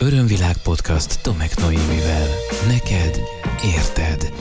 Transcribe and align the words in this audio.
Örömvilág 0.00 0.56
podcast 0.62 1.22
Tomek 1.22 1.56
Noémivel. 1.56 2.26
Neked 2.66 3.20
érted. 3.76 4.32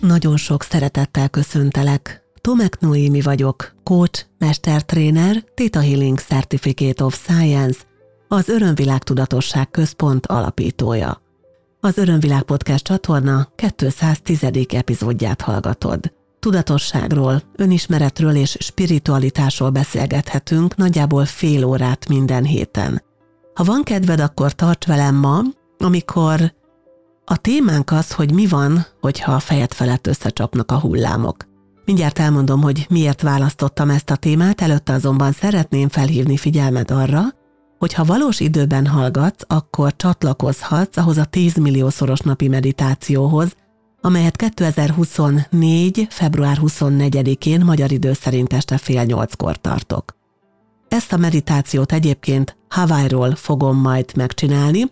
Nagyon 0.00 0.36
sok 0.36 0.62
szeretettel 0.62 1.28
köszöntelek. 1.28 2.22
Tomek 2.40 2.80
Noémi 2.80 3.20
vagyok, 3.20 3.74
coach, 3.82 4.26
mestertréner, 4.38 5.44
Theta 5.54 5.80
Healing 5.80 6.18
Certificate 6.18 7.04
of 7.04 7.14
Science, 7.14 7.78
az 8.28 8.48
Örömvilág 8.48 9.02
Tudatosság 9.02 9.70
Központ 9.70 10.26
alapítója. 10.26 11.22
Az 11.80 11.98
Örömvilág 11.98 12.42
Podcast 12.42 12.84
csatorna 12.84 13.48
210. 13.54 14.44
epizódját 14.68 15.40
hallgatod. 15.40 16.12
Tudatosságról, 16.40 17.42
önismeretről 17.56 18.34
és 18.34 18.56
spiritualitásról 18.60 19.70
beszélgethetünk 19.70 20.76
nagyjából 20.76 21.24
fél 21.24 21.64
órát 21.64 22.08
minden 22.08 22.44
héten. 22.44 23.08
Ha 23.54 23.64
van 23.64 23.82
kedved, 23.82 24.20
akkor 24.20 24.52
tarts 24.52 24.86
velem 24.86 25.14
ma, 25.14 25.40
amikor 25.78 26.54
a 27.24 27.36
témánk 27.36 27.90
az, 27.90 28.12
hogy 28.12 28.34
mi 28.34 28.46
van, 28.46 28.86
hogyha 29.00 29.32
a 29.32 29.38
fejed 29.38 29.72
felett 29.72 30.06
összecsapnak 30.06 30.72
a 30.72 30.78
hullámok. 30.78 31.48
Mindjárt 31.84 32.18
elmondom, 32.18 32.62
hogy 32.62 32.86
miért 32.88 33.22
választottam 33.22 33.90
ezt 33.90 34.10
a 34.10 34.16
témát, 34.16 34.60
előtte 34.60 34.92
azonban 34.92 35.32
szeretném 35.32 35.88
felhívni 35.88 36.36
figyelmed 36.36 36.90
arra, 36.90 37.22
hogy 37.78 37.92
ha 37.92 38.04
valós 38.04 38.40
időben 38.40 38.86
hallgatsz, 38.86 39.44
akkor 39.46 39.96
csatlakozhatsz 39.96 40.96
ahhoz 40.96 41.16
a 41.16 41.24
10 41.24 41.54
milliószoros 41.54 42.20
napi 42.20 42.48
meditációhoz, 42.48 43.56
amelyet 44.00 44.36
2024. 44.36 46.06
február 46.10 46.58
24-én 46.62 47.60
magyar 47.64 47.92
idő 47.92 48.12
szerint 48.12 48.52
este 48.52 48.78
fél 48.78 49.02
nyolckor 49.02 49.56
tartok. 49.56 50.19
Ezt 50.90 51.12
a 51.12 51.16
meditációt 51.16 51.92
egyébként 51.92 52.56
Hawaii-ról 52.68 53.34
fogom 53.34 53.76
majd 53.76 54.16
megcsinálni, 54.16 54.84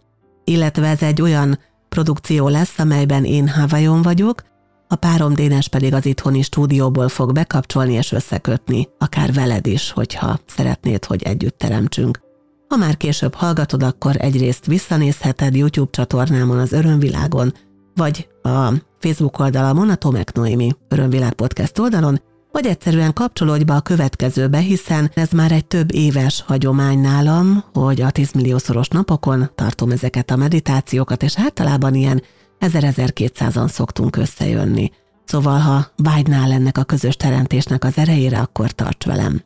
illetve 0.45 0.87
ez 0.87 1.03
egy 1.03 1.23
olyan 1.23 1.59
produkció 1.89 2.49
lesz, 2.49 2.79
amelyben 2.79 3.25
én 3.25 3.49
Hawaiion 3.49 4.03
vagyok, 4.03 4.43
a 4.89 4.95
párom 4.95 5.35
Dénes 5.35 5.69
pedig 5.69 5.95
az 5.95 6.07
itthoni 6.07 6.43
stúdióból 6.43 7.09
fog 7.09 7.33
bekapcsolni 7.33 7.93
és 7.93 8.13
összekötni, 8.13 8.89
akár 8.99 9.33
veled 9.33 9.67
is, 9.67 9.91
hogyha 9.91 10.39
szeretnéd, 10.47 11.05
hogy 11.05 11.23
együtt 11.23 11.59
teremtsünk. 11.59 12.21
Ha 12.69 12.77
már 12.77 12.97
később 12.97 13.35
hallgatod, 13.35 13.83
akkor 13.83 14.17
egyrészt 14.19 14.67
visszanézheted 14.67 15.57
YouTube 15.57 15.91
csatornámon 15.91 16.59
az 16.59 16.73
Örömvilágon, 16.73 17.53
vagy 17.95 18.29
a 18.43 18.73
Facebook 18.99 19.39
oldalamon, 19.39 19.91
a 19.91 19.95
Tomek 19.95 20.33
Noémi 20.33 20.73
Örömvilág 20.89 21.33
Podcast 21.33 21.79
oldalon, 21.79 22.21
vagy 22.53 22.67
egyszerűen 22.67 23.13
kapcsolódj 23.13 23.65
be 23.65 23.75
a 23.75 23.81
következőbe, 23.81 24.59
hiszen 24.59 25.11
ez 25.15 25.31
már 25.31 25.53
egy 25.53 25.67
több 25.67 25.95
éves 25.95 26.43
hagyomány 26.47 26.99
nálam, 26.99 27.65
hogy 27.73 28.01
a 28.01 28.11
10 28.11 28.33
milliószoros 28.33 28.89
napokon 28.89 29.51
tartom 29.55 29.91
ezeket 29.91 30.31
a 30.31 30.37
meditációkat, 30.37 31.23
és 31.23 31.39
általában 31.39 31.95
ilyen 31.95 32.23
1000-1200-an 32.61 33.69
szoktunk 33.69 34.17
összejönni. 34.17 34.91
Szóval, 35.25 35.59
ha 35.59 35.87
vágynál 35.97 36.53
ennek 36.53 36.79
a 36.79 36.85
közös 36.85 37.17
teremtésnek 37.17 37.85
az 37.85 37.99
erejére, 37.99 38.39
akkor 38.39 38.71
tarts 38.71 39.05
velem. 39.05 39.43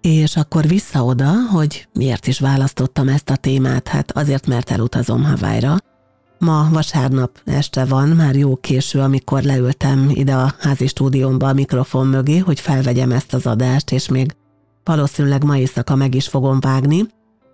És 0.00 0.36
akkor 0.36 0.66
vissza 0.66 1.04
oda, 1.04 1.32
hogy 1.50 1.88
miért 1.92 2.26
is 2.26 2.40
választottam 2.40 3.08
ezt 3.08 3.30
a 3.30 3.36
témát, 3.36 3.88
hát 3.88 4.12
azért, 4.12 4.46
mert 4.46 4.70
elutazom 4.70 5.24
Hawaii-ra, 5.24 5.76
Ma 6.38 6.68
vasárnap 6.72 7.40
este 7.44 7.84
van, 7.84 8.08
már 8.08 8.36
jó 8.36 8.56
késő, 8.56 9.00
amikor 9.00 9.42
leültem 9.42 10.10
ide 10.14 10.34
a 10.34 10.54
házi 10.58 10.86
stúdiómba 10.86 11.48
a 11.48 11.52
mikrofon 11.52 12.06
mögé, 12.06 12.38
hogy 12.38 12.60
felvegyem 12.60 13.12
ezt 13.12 13.34
az 13.34 13.46
adást, 13.46 13.92
és 13.92 14.08
még 14.08 14.36
valószínűleg 14.84 15.44
ma 15.44 15.56
éjszaka 15.56 15.94
meg 15.94 16.14
is 16.14 16.28
fogom 16.28 16.60
vágni. 16.60 17.06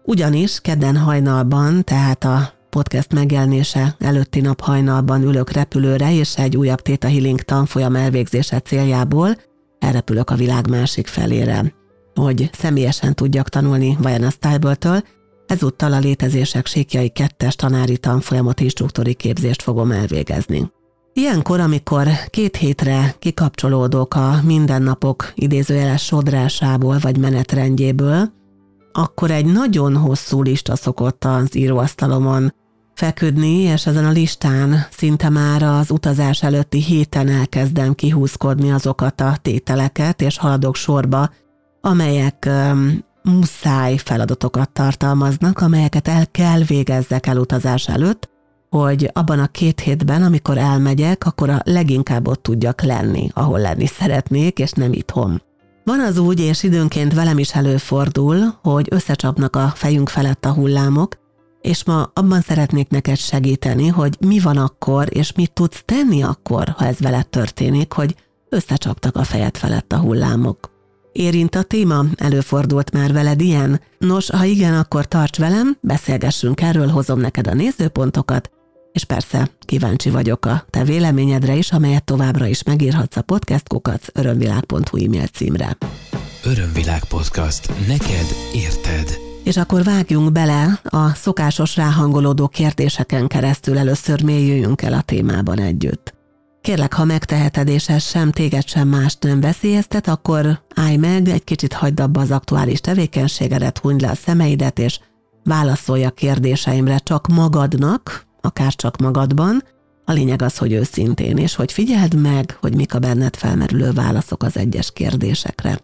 Ugyanis 0.04 0.60
kedden 0.60 0.96
hajnalban, 0.96 1.84
tehát 1.84 2.24
a 2.24 2.52
podcast 2.70 3.12
megjelenése 3.12 3.96
előtti 3.98 4.40
nap 4.40 4.60
hajnalban 4.60 5.22
ülök 5.22 5.50
repülőre, 5.50 6.14
és 6.14 6.36
egy 6.36 6.56
újabb 6.56 6.80
Theta 6.80 7.08
Healing 7.08 7.40
tanfolyam 7.40 7.96
elvégzése 7.96 8.60
céljából 8.60 9.36
elrepülök 9.78 10.30
a 10.30 10.34
világ 10.34 10.68
másik 10.68 11.06
felére, 11.06 11.74
hogy 12.14 12.50
személyesen 12.52 13.14
tudjak 13.14 13.48
tanulni 13.48 13.96
Vajana 14.00 14.30
Style-től, 14.30 15.02
Ezúttal 15.52 15.92
a 15.92 15.98
létezések 15.98 16.66
síkjai 16.66 17.08
kettes 17.08 17.56
tanári 17.56 17.98
tanfolyamot 17.98 18.60
instruktori 18.60 19.14
képzést 19.14 19.62
fogom 19.62 19.90
elvégezni. 19.90 20.70
Ilyenkor, 21.12 21.60
amikor 21.60 22.08
két 22.30 22.56
hétre 22.56 23.14
kikapcsolódok 23.18 24.14
a 24.14 24.40
mindennapok 24.44 25.32
idézőjeles 25.34 26.04
sodrásából 26.04 26.98
vagy 26.98 27.18
menetrendjéből, 27.18 28.32
akkor 28.92 29.30
egy 29.30 29.46
nagyon 29.46 29.96
hosszú 29.96 30.42
lista 30.42 30.76
szokott 30.76 31.24
az 31.24 31.56
íróasztalomon 31.56 32.54
feküdni, 32.94 33.58
és 33.58 33.86
ezen 33.86 34.04
a 34.04 34.10
listán 34.10 34.86
szinte 34.90 35.28
már 35.28 35.62
az 35.62 35.90
utazás 35.90 36.42
előtti 36.42 36.82
héten 36.82 37.28
elkezdem 37.28 37.94
kihúzkodni 37.94 38.70
azokat 38.72 39.20
a 39.20 39.36
tételeket, 39.42 40.20
és 40.20 40.38
haladok 40.38 40.76
sorba, 40.76 41.30
amelyek 41.80 42.48
muszáj 43.22 43.96
feladatokat 43.96 44.70
tartalmaznak, 44.70 45.60
amelyeket 45.60 46.08
el 46.08 46.26
kell 46.30 46.60
végezzek 46.62 47.26
elutazás 47.26 47.88
előtt, 47.88 48.30
hogy 48.70 49.10
abban 49.12 49.38
a 49.38 49.46
két 49.46 49.80
hétben, 49.80 50.22
amikor 50.22 50.58
elmegyek, 50.58 51.26
akkor 51.26 51.50
a 51.50 51.60
leginkább 51.64 52.28
ott 52.28 52.42
tudjak 52.42 52.82
lenni, 52.82 53.28
ahol 53.34 53.58
lenni 53.58 53.86
szeretnék, 53.86 54.58
és 54.58 54.70
nem 54.70 54.92
itthon. 54.92 55.42
Van 55.84 56.00
az 56.00 56.18
úgy, 56.18 56.40
és 56.40 56.62
időnként 56.62 57.14
velem 57.14 57.38
is 57.38 57.54
előfordul, 57.54 58.58
hogy 58.62 58.88
összecsapnak 58.90 59.56
a 59.56 59.72
fejünk 59.74 60.08
felett 60.08 60.44
a 60.44 60.52
hullámok, 60.52 61.20
és 61.60 61.84
ma 61.84 62.10
abban 62.14 62.40
szeretnék 62.40 62.88
neked 62.88 63.16
segíteni, 63.16 63.88
hogy 63.88 64.16
mi 64.20 64.38
van 64.38 64.56
akkor, 64.56 65.06
és 65.10 65.32
mit 65.32 65.52
tudsz 65.52 65.82
tenni 65.84 66.22
akkor, 66.22 66.68
ha 66.68 66.86
ez 66.86 66.98
veled 66.98 67.28
történik, 67.28 67.92
hogy 67.92 68.14
összecsaptak 68.48 69.16
a 69.16 69.24
fejed 69.24 69.56
felett 69.56 69.92
a 69.92 69.98
hullámok. 69.98 70.71
Érint 71.12 71.54
a 71.54 71.62
téma? 71.62 72.04
Előfordult 72.16 72.92
már 72.92 73.12
veled 73.12 73.40
ilyen? 73.40 73.80
Nos, 73.98 74.30
ha 74.30 74.44
igen, 74.44 74.74
akkor 74.74 75.06
tarts 75.06 75.38
velem, 75.38 75.76
beszélgessünk 75.80 76.60
erről, 76.60 76.88
hozom 76.88 77.20
neked 77.20 77.46
a 77.46 77.54
nézőpontokat, 77.54 78.50
és 78.92 79.04
persze 79.04 79.50
kíváncsi 79.60 80.10
vagyok 80.10 80.46
a 80.46 80.64
te 80.70 80.84
véleményedre 80.84 81.54
is, 81.54 81.72
amelyet 81.72 82.04
továbbra 82.04 82.46
is 82.46 82.62
megírhatsz 82.62 83.16
a 83.16 83.22
podcastkukat 83.22 84.10
örömvilág.hu 84.12 85.04
e-mail 85.04 85.26
címre. 85.26 85.76
Örömvilág 86.44 87.04
podcast. 87.04 87.86
Neked 87.86 88.26
érted. 88.54 89.18
És 89.44 89.56
akkor 89.56 89.82
vágjunk 89.82 90.32
bele 90.32 90.80
a 90.82 91.14
szokásos 91.14 91.76
ráhangolódó 91.76 92.48
kérdéseken 92.48 93.26
keresztül 93.26 93.78
először 93.78 94.22
mélyüljünk 94.22 94.82
el 94.82 94.92
a 94.92 95.00
témában 95.00 95.58
együtt. 95.58 96.14
Kérlek, 96.62 96.92
ha 96.92 97.04
megteheted, 97.04 97.68
és 97.68 97.88
ez 97.88 98.02
sem 98.02 98.30
téged 98.30 98.68
sem 98.68 98.88
mást 98.88 99.22
nem 99.22 99.40
veszélyeztet, 99.40 100.08
akkor 100.08 100.62
állj 100.74 100.96
meg, 100.96 101.28
egy 101.28 101.44
kicsit 101.44 101.72
hagyd 101.72 102.00
abba 102.00 102.20
az 102.20 102.30
aktuális 102.30 102.80
tevékenységedet, 102.80 103.78
hunyd 103.78 104.00
le 104.00 104.10
a 104.10 104.14
szemeidet, 104.14 104.78
és 104.78 104.98
válaszolj 105.44 106.04
a 106.04 106.10
kérdéseimre 106.10 106.98
csak 106.98 107.26
magadnak, 107.26 108.26
akár 108.40 108.74
csak 108.74 108.96
magadban. 108.96 109.62
A 110.04 110.12
lényeg 110.12 110.42
az, 110.42 110.58
hogy 110.58 110.72
őszintén, 110.72 111.36
és 111.36 111.54
hogy 111.54 111.72
figyeld 111.72 112.20
meg, 112.20 112.56
hogy 112.60 112.74
mik 112.76 112.94
a 112.94 112.98
benned 112.98 113.36
felmerülő 113.36 113.90
válaszok 113.92 114.42
az 114.42 114.56
egyes 114.56 114.92
kérdésekre. 114.92 115.78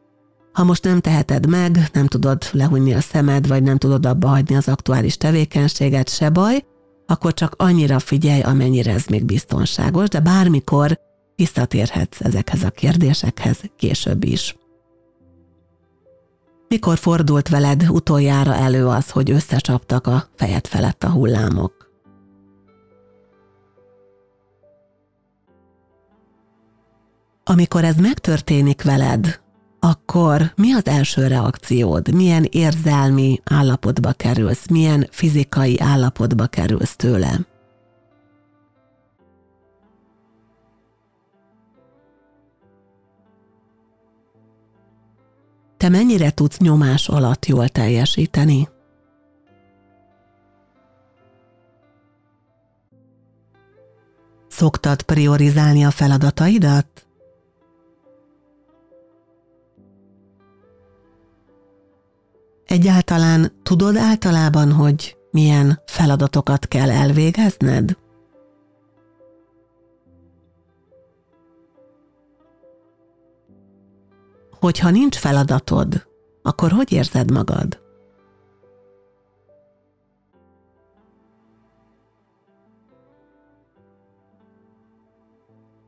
Ha 0.52 0.64
most 0.64 0.84
nem 0.84 1.00
teheted 1.00 1.48
meg, 1.48 1.88
nem 1.92 2.06
tudod 2.06 2.42
lehunni 2.52 2.94
a 2.94 3.00
szemed, 3.00 3.46
vagy 3.46 3.62
nem 3.62 3.78
tudod 3.78 4.06
abba 4.06 4.28
hagyni 4.28 4.56
az 4.56 4.68
aktuális 4.68 5.16
tevékenységet, 5.16 6.08
se 6.08 6.30
baj, 6.30 6.64
akkor 7.10 7.34
csak 7.34 7.54
annyira 7.56 7.98
figyelj, 7.98 8.40
amennyire 8.40 8.92
ez 8.92 9.04
még 9.06 9.24
biztonságos, 9.24 10.08
de 10.08 10.20
bármikor 10.20 11.00
visszatérhetsz 11.36 12.20
ezekhez 12.20 12.62
a 12.62 12.70
kérdésekhez 12.70 13.60
később 13.76 14.24
is. 14.24 14.56
Mikor 16.68 16.98
fordult 16.98 17.48
veled 17.48 17.88
utoljára 17.90 18.54
elő 18.54 18.86
az, 18.86 19.10
hogy 19.10 19.30
összecsaptak 19.30 20.06
a 20.06 20.28
fejed 20.36 20.66
felett 20.66 21.04
a 21.04 21.10
hullámok? 21.10 21.90
Amikor 27.44 27.84
ez 27.84 27.96
megtörténik 27.96 28.82
veled, 28.82 29.40
akkor 29.80 30.52
mi 30.56 30.72
az 30.72 30.86
első 30.86 31.26
reakciód? 31.26 32.14
Milyen 32.14 32.44
érzelmi 32.50 33.40
állapotba 33.44 34.12
kerülsz? 34.12 34.68
Milyen 34.68 35.06
fizikai 35.10 35.80
állapotba 35.80 36.46
kerülsz 36.46 36.96
tőle? 36.96 37.40
Te 45.76 45.88
mennyire 45.88 46.30
tudsz 46.30 46.58
nyomás 46.58 47.08
alatt 47.08 47.46
jól 47.46 47.68
teljesíteni? 47.68 48.68
Szoktad 54.48 55.02
priorizálni 55.02 55.84
a 55.84 55.90
feladataidat? 55.90 57.07
Egyáltalán 62.68 63.52
tudod 63.62 63.96
általában, 63.96 64.72
hogy 64.72 65.16
milyen 65.30 65.82
feladatokat 65.86 66.66
kell 66.66 66.90
elvégezned? 66.90 67.96
Hogyha 74.60 74.90
nincs 74.90 75.16
feladatod, 75.16 76.06
akkor 76.42 76.70
hogy 76.70 76.92
érzed 76.92 77.30
magad? 77.30 77.82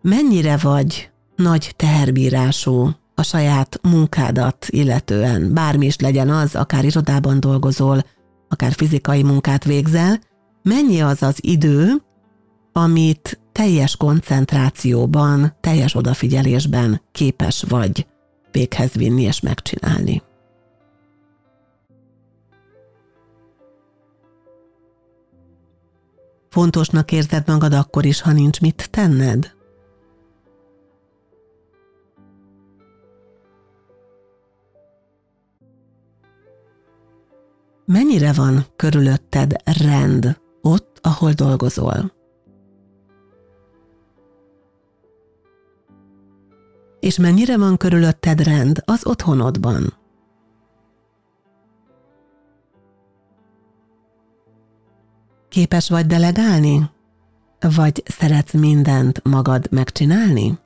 Mennyire 0.03 0.57
vagy 0.57 1.11
nagy 1.37 1.73
teherbírású 1.77 2.91
a 3.21 3.23
saját 3.23 3.79
munkádat 3.83 4.67
illetően, 4.69 5.55
bármi 5.55 5.87
is 5.87 5.99
legyen 5.99 6.29
az, 6.29 6.55
akár 6.55 6.85
irodában 6.85 7.41
dolgozol, 7.41 8.03
akár 8.49 8.73
fizikai 8.73 9.23
munkát 9.23 9.65
végzel, 9.65 10.19
mennyi 10.63 11.01
az 11.01 11.23
az 11.23 11.39
idő, 11.41 12.03
amit 12.73 13.41
teljes 13.53 13.97
koncentrációban, 13.97 15.57
teljes 15.61 15.95
odafigyelésben 15.95 17.03
képes 17.13 17.65
vagy 17.69 18.07
véghez 18.53 18.93
vinni 18.93 19.23
és 19.23 19.41
megcsinálni. 19.41 20.23
Fontosnak 26.51 27.13
érzed 27.13 27.47
magad 27.47 27.73
akkor 27.73 28.05
is, 28.05 28.21
ha 28.21 28.33
nincs 28.33 28.61
mit 28.61 28.91
tenned? 28.91 29.59
Mennyire 37.93 38.33
van 38.33 38.65
körülötted 38.77 39.55
rend 39.65 40.41
ott, 40.63 40.99
ahol 41.03 41.33
dolgozol? 41.33 42.13
És 47.01 47.19
mennyire 47.19 47.59
van 47.59 47.77
körülötted 47.77 48.41
rend 48.41 48.83
az 48.85 49.07
otthonodban? 49.07 49.95
Képes 55.49 55.89
vagy 55.89 56.07
delegálni? 56.07 56.91
Vagy 57.61 58.03
szeretsz 58.05 58.53
mindent 58.53 59.25
magad 59.25 59.67
megcsinálni? 59.71 60.59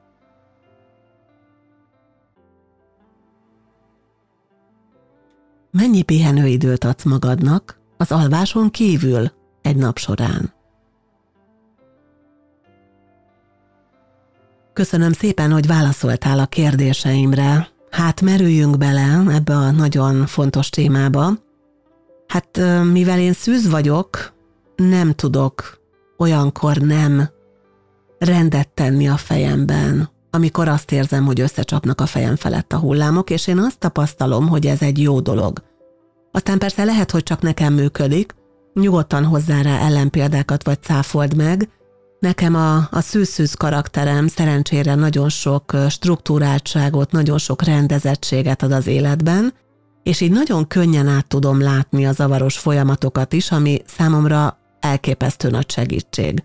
Mennyi 5.76 6.02
pihenőidőt 6.02 6.84
adsz 6.84 7.04
magadnak 7.04 7.78
az 7.96 8.12
alváson 8.12 8.70
kívül 8.70 9.30
egy 9.62 9.76
nap 9.76 9.98
során? 9.98 10.52
Köszönöm 14.72 15.12
szépen, 15.12 15.52
hogy 15.52 15.66
válaszoltál 15.66 16.38
a 16.38 16.46
kérdéseimre. 16.46 17.68
Hát 17.90 18.20
merüljünk 18.20 18.78
bele 18.78 19.24
ebbe 19.28 19.56
a 19.56 19.70
nagyon 19.70 20.26
fontos 20.26 20.70
témába. 20.70 21.32
Hát 22.26 22.60
mivel 22.92 23.18
én 23.18 23.32
szűz 23.32 23.70
vagyok, 23.70 24.32
nem 24.76 25.12
tudok 25.12 25.80
olyankor 26.16 26.76
nem 26.76 27.28
rendet 28.18 28.68
tenni 28.68 29.08
a 29.08 29.16
fejemben, 29.16 30.10
amikor 30.34 30.69
azt 30.69 30.92
érzem, 30.92 31.25
hogy 31.25 31.40
összecsapnak 31.40 32.00
a 32.00 32.06
fejem 32.06 32.36
felett 32.36 32.72
a 32.72 32.78
hullámok, 32.78 33.31
és 33.31 33.46
én 33.46 33.58
azt 33.58 33.78
tapasztalom, 33.78 34.48
hogy 34.48 34.66
ez 34.66 34.82
egy 34.82 34.98
jó 34.98 35.20
dolog. 35.20 35.62
Aztán 36.32 36.58
persze 36.58 36.84
lehet, 36.84 37.10
hogy 37.10 37.22
csak 37.22 37.40
nekem 37.40 37.75
működik, 37.75 38.34
nyugodtan 38.75 39.25
hozzá 39.25 39.62
rá 39.62 39.78
ellenpéldákat 39.78 40.64
vagy 40.64 40.82
cáfold 40.82 41.36
meg, 41.36 41.69
Nekem 42.25 42.54
a, 42.54 42.76
a 42.76 43.00
szűszűz 43.00 43.54
karakterem 43.54 44.28
szerencsére 44.28 44.94
nagyon 44.94 45.28
sok 45.28 45.72
struktúráltságot, 45.88 47.12
nagyon 47.12 47.38
sok 47.38 47.62
rendezettséget 47.62 48.62
ad 48.62 48.72
az 48.72 48.86
életben, 48.86 49.54
és 50.02 50.20
így 50.20 50.31
nagyon 50.31 50.66
könnyen 50.66 51.08
át 51.08 51.26
tudom 51.26 51.60
látni 51.60 52.06
a 52.06 52.12
zavaros 52.12 52.58
folyamatokat 52.58 53.32
is, 53.32 53.50
ami 53.50 53.82
számomra 53.86 54.58
elképesztő 54.81 55.50
nagy 55.50 55.70
segítség. 55.70 56.42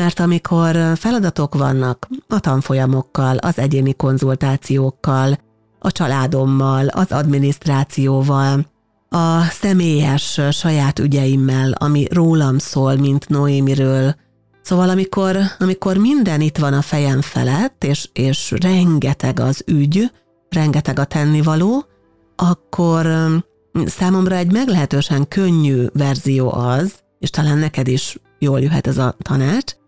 Mert 0.00 0.20
amikor 0.20 0.76
feladatok 0.96 1.54
vannak 1.54 2.08
a 2.28 2.40
tanfolyamokkal, 2.40 3.36
az 3.36 3.58
egyéni 3.58 3.94
konzultációkkal, 3.94 5.38
a 5.78 5.92
családommal, 5.92 6.86
az 6.86 7.12
adminisztrációval, 7.12 8.66
a 9.08 9.42
személyes 9.42 10.40
saját 10.50 10.98
ügyeimmel, 10.98 11.72
ami 11.72 12.06
rólam 12.10 12.58
szól, 12.58 12.96
mint 12.96 13.28
Noémiről, 13.28 14.14
Szóval 14.62 14.88
amikor, 14.88 15.36
amikor 15.58 15.96
minden 15.96 16.40
itt 16.40 16.58
van 16.58 16.72
a 16.72 16.82
fejem 16.82 17.20
felett, 17.20 17.84
és, 17.84 18.08
és 18.12 18.54
rengeteg 18.60 19.40
az 19.40 19.62
ügy, 19.66 20.12
rengeteg 20.48 20.98
a 20.98 21.04
tennivaló, 21.04 21.84
akkor 22.36 23.06
számomra 23.86 24.34
egy 24.34 24.52
meglehetősen 24.52 25.28
könnyű 25.28 25.86
verzió 25.92 26.52
az, 26.52 26.94
és 27.18 27.30
talán 27.30 27.58
neked 27.58 27.88
is 27.88 28.18
jól 28.38 28.60
jöhet 28.60 28.86
ez 28.86 28.98
a 28.98 29.16
tanács, 29.22 29.78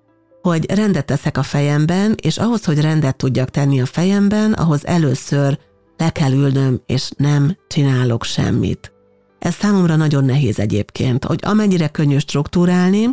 hogy 0.43 0.71
rendet 0.71 1.05
teszek 1.05 1.39
a 1.39 1.43
fejemben, 1.43 2.15
és 2.23 2.39
ahhoz, 2.39 2.65
hogy 2.65 2.81
rendet 2.81 3.17
tudjak 3.17 3.51
tenni 3.51 3.81
a 3.81 3.87
fejemben, 3.87 4.53
ahhoz 4.53 4.87
először 4.87 5.59
le 5.97 6.11
kell 6.11 6.33
ülnöm, 6.33 6.81
és 6.87 7.11
nem 7.17 7.57
csinálok 7.69 8.25
semmit. 8.25 8.93
Ez 9.39 9.55
számomra 9.55 9.97
nagyon 9.97 10.25
nehéz 10.25 10.59
egyébként, 10.59 11.25
hogy 11.25 11.39
amennyire 11.43 11.89
könnyű 11.89 12.19
struktúrálni, 12.19 13.09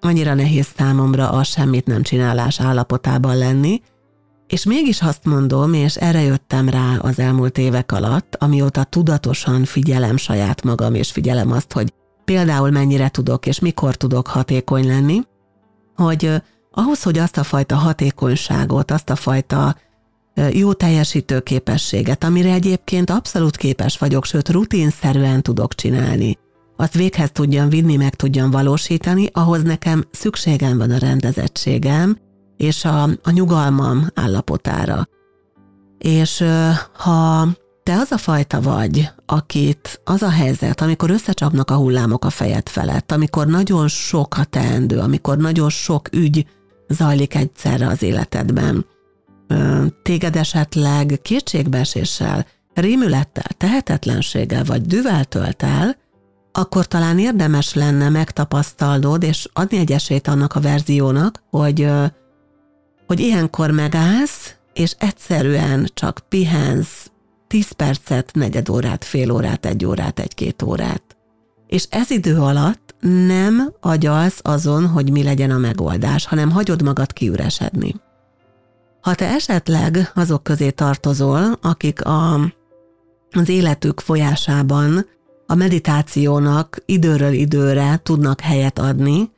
annyira 0.00 0.34
nehéz 0.34 0.66
számomra 0.76 1.30
a 1.30 1.42
semmit 1.42 1.86
nem 1.86 2.02
csinálás 2.02 2.60
állapotában 2.60 3.36
lenni, 3.36 3.80
és 4.46 4.64
mégis 4.64 5.02
azt 5.02 5.24
mondom, 5.24 5.72
és 5.72 5.96
erre 5.96 6.20
jöttem 6.20 6.68
rá 6.68 6.96
az 7.00 7.18
elmúlt 7.18 7.58
évek 7.58 7.92
alatt, 7.92 8.36
amióta 8.38 8.84
tudatosan 8.84 9.64
figyelem 9.64 10.16
saját 10.16 10.62
magam, 10.62 10.94
és 10.94 11.12
figyelem 11.12 11.52
azt, 11.52 11.72
hogy 11.72 11.92
például 12.24 12.70
mennyire 12.70 13.08
tudok, 13.08 13.46
és 13.46 13.58
mikor 13.58 13.96
tudok 13.96 14.26
hatékony 14.26 14.86
lenni, 14.86 15.20
hogy 15.96 16.42
ahhoz, 16.72 17.02
hogy 17.02 17.18
azt 17.18 17.36
a 17.36 17.42
fajta 17.42 17.74
hatékonyságot, 17.76 18.90
azt 18.90 19.10
a 19.10 19.16
fajta 19.16 19.76
jó 20.50 20.72
teljesítő 20.72 21.40
képességet, 21.40 22.24
amire 22.24 22.52
egyébként 22.52 23.10
abszolút 23.10 23.56
képes 23.56 23.98
vagyok, 23.98 24.24
sőt 24.24 24.48
rutinszerűen 24.48 25.42
tudok 25.42 25.74
csinálni, 25.74 26.38
azt 26.76 26.94
véghez 26.94 27.30
tudjam 27.32 27.68
vinni, 27.68 27.96
meg 27.96 28.14
tudjam 28.14 28.50
valósítani, 28.50 29.28
ahhoz 29.32 29.62
nekem 29.62 30.04
szükségem 30.10 30.78
van 30.78 30.90
a 30.90 30.98
rendezettségem 30.98 32.18
és 32.56 32.84
a, 32.84 33.02
a 33.02 33.30
nyugalmam 33.30 34.06
állapotára. 34.14 35.08
És 35.98 36.44
ha 36.96 37.48
te 37.82 37.94
az 37.94 38.12
a 38.12 38.18
fajta 38.18 38.60
vagy, 38.60 39.10
akit 39.26 40.00
az 40.04 40.22
a 40.22 40.30
helyzet, 40.30 40.80
amikor 40.80 41.10
összecsapnak 41.10 41.70
a 41.70 41.76
hullámok 41.76 42.24
a 42.24 42.30
fejed 42.30 42.68
felett, 42.68 43.12
amikor 43.12 43.46
nagyon 43.46 43.88
sok 43.88 44.36
a 44.38 44.44
teendő, 44.44 44.98
amikor 44.98 45.36
nagyon 45.36 45.70
sok 45.70 46.08
ügy 46.12 46.46
zajlik 46.92 47.34
egyszerre 47.34 47.86
az 47.86 48.02
életedben, 48.02 48.86
téged 50.02 50.36
esetleg 50.36 51.18
kétségbeeséssel, 51.22 52.46
rémülettel, 52.74 53.50
tehetetlenséggel 53.56 54.64
vagy 54.64 54.82
düvel 54.82 55.24
tölt 55.24 55.62
el, 55.62 55.96
akkor 56.52 56.86
talán 56.86 57.18
érdemes 57.18 57.74
lenne 57.74 58.08
megtapasztalnod, 58.08 59.22
és 59.22 59.48
adni 59.52 59.78
egy 59.78 59.92
esélyt 59.92 60.28
annak 60.28 60.54
a 60.54 60.60
verziónak, 60.60 61.42
hogy, 61.50 61.88
hogy 63.06 63.20
ilyenkor 63.20 63.70
megállsz, 63.70 64.54
és 64.72 64.94
egyszerűen 64.98 65.88
csak 65.94 66.20
pihensz 66.28 67.10
10 67.46 67.70
percet, 67.70 68.30
negyed 68.34 68.68
órát, 68.68 69.04
fél 69.04 69.30
órát, 69.30 69.66
egy 69.66 69.84
órát, 69.84 70.18
egy-két 70.18 70.62
órát. 70.62 71.11
És 71.72 71.86
ez 71.90 72.10
idő 72.10 72.36
alatt 72.36 72.94
nem 73.26 73.74
agyalsz 73.80 74.40
azon, 74.42 74.86
hogy 74.86 75.10
mi 75.10 75.22
legyen 75.22 75.50
a 75.50 75.58
megoldás, 75.58 76.26
hanem 76.26 76.50
hagyod 76.50 76.82
magad 76.82 77.12
kiüresedni. 77.12 77.94
Ha 79.00 79.14
te 79.14 79.26
esetleg 79.26 80.10
azok 80.14 80.42
közé 80.42 80.70
tartozol, 80.70 81.58
akik 81.62 82.04
a, 82.04 82.34
az 83.30 83.48
életük 83.48 84.00
folyásában 84.00 85.06
a 85.46 85.54
meditációnak 85.54 86.82
időről 86.86 87.32
időre 87.32 88.00
tudnak 88.02 88.40
helyet 88.40 88.78
adni, 88.78 89.30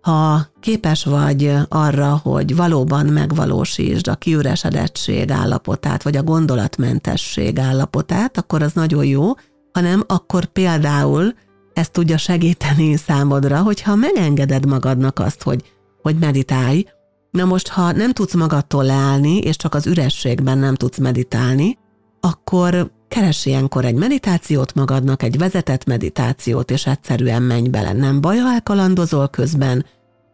ha 0.00 0.46
képes 0.60 1.04
vagy 1.04 1.52
arra, 1.68 2.20
hogy 2.22 2.56
valóban 2.56 3.06
megvalósítsd 3.06 4.08
a 4.08 4.14
kiüresedettség 4.14 5.30
állapotát, 5.30 6.02
vagy 6.02 6.16
a 6.16 6.22
gondolatmentesség 6.22 7.58
állapotát, 7.58 8.38
akkor 8.38 8.62
az 8.62 8.72
nagyon 8.72 9.04
jó, 9.04 9.32
hanem 9.72 10.04
akkor 10.06 10.44
például 10.44 11.34
ezt 11.76 11.92
tudja 11.92 12.16
segíteni 12.16 12.96
számodra, 12.96 13.62
hogyha 13.62 13.94
megengeded 13.94 14.66
magadnak 14.66 15.18
azt, 15.18 15.42
hogy, 15.42 15.72
hogy 16.02 16.16
meditálj. 16.18 16.84
Na 17.30 17.44
most, 17.44 17.68
ha 17.68 17.92
nem 17.92 18.12
tudsz 18.12 18.34
magadtól 18.34 18.84
leállni, 18.84 19.38
és 19.38 19.56
csak 19.56 19.74
az 19.74 19.86
ürességben 19.86 20.58
nem 20.58 20.74
tudsz 20.74 20.98
meditálni, 20.98 21.78
akkor 22.20 22.90
keres 23.08 23.46
ilyenkor 23.46 23.84
egy 23.84 23.94
meditációt 23.94 24.74
magadnak, 24.74 25.22
egy 25.22 25.38
vezetett 25.38 25.84
meditációt, 25.84 26.70
és 26.70 26.86
egyszerűen 26.86 27.42
menj 27.42 27.68
bele. 27.68 27.92
Nem 27.92 28.20
baj, 28.20 28.36
ha 28.36 28.52
elkalandozol 28.52 29.28
közben, 29.28 29.84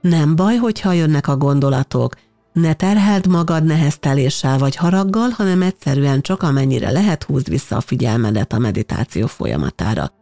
nem 0.01 0.37
baj, 0.37 0.57
hogyha 0.57 0.93
jönnek 0.93 1.29
a 1.29 1.37
gondolatok, 1.37 2.15
ne 2.53 2.75
terheld 2.75 3.27
magad 3.27 3.65
nehezteléssel 3.65 4.59
vagy 4.59 4.77
haraggal, 4.77 5.29
hanem 5.29 5.63
egyszerűen 5.63 6.21
csak 6.21 6.43
amennyire 6.43 6.91
lehet 6.91 7.23
húzd 7.23 7.49
vissza 7.49 7.77
a 7.77 7.81
figyelmedet 7.81 8.53
a 8.53 8.59
meditáció 8.59 9.27
folyamatára. 9.27 10.21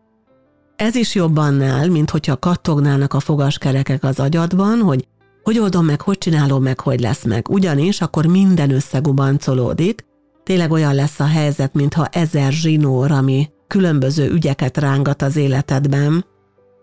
Ez 0.81 0.95
is 0.95 1.15
jobban 1.15 1.63
áll, 1.63 1.89
mint 1.89 2.11
hogyha 2.11 2.39
kattognának 2.39 3.15
a 3.15 3.21
fogaskerekek 3.21 4.05
az 4.05 4.21
agyadban, 4.21 4.81
hogy 4.81 5.09
hogy 5.43 5.59
oldom 5.59 5.85
meg, 5.85 6.01
hogy 6.01 6.19
csinálom 6.19 6.63
meg, 6.63 6.81
hogy 6.81 7.01
lesz 7.01 7.25
meg. 7.25 7.49
Ugyanis 7.49 8.01
akkor 8.01 8.27
minden 8.27 8.71
összegubancolódik, 8.71 10.05
tényleg 10.45 10.71
olyan 10.71 10.95
lesz 10.95 11.21
a 11.21 11.27
helyzet, 11.27 11.75
mintha 11.75 12.07
ezer 12.07 12.53
zsinór, 12.53 13.11
ami 13.11 13.49
különböző 13.67 14.31
ügyeket 14.31 14.77
rángat 14.77 15.23
az 15.23 15.37
életedben, 15.37 16.25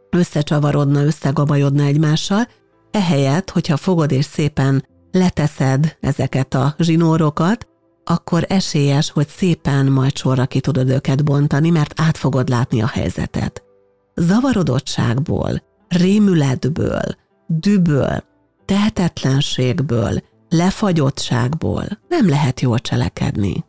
összecsavarodna, 0.10 1.04
összegabajodna 1.04 1.84
egymással, 1.84 2.48
ehelyett, 2.92 3.50
hogyha 3.50 3.78
fogod 3.78 4.12
és 4.12 4.26
szépen 4.26 4.86
leteszed 5.12 5.98
ezeket 6.00 6.54
a 6.54 6.76
zsinórokat, 6.80 7.68
akkor 8.04 8.46
esélyes, 8.48 9.12
hogy 9.12 9.28
szépen 9.28 9.86
majd 9.86 10.18
sorra 10.18 10.46
ki 10.46 10.60
tudod 10.60 10.90
őket 10.90 11.24
bontani, 11.24 11.70
mert 11.70 12.02
át 12.02 12.18
fogod 12.18 12.50
látni 12.50 12.82
a 12.82 12.88
helyzetet. 12.88 13.67
Zavarodottságból, 14.20 15.62
rémületből, 15.88 17.16
düböl, 17.48 18.24
tehetetlenségből, 18.66 20.22
lefagyottságból 20.50 21.84
nem 22.08 22.30
lehet 22.30 22.62
jól 22.62 22.80
cselekedni. 22.80 23.66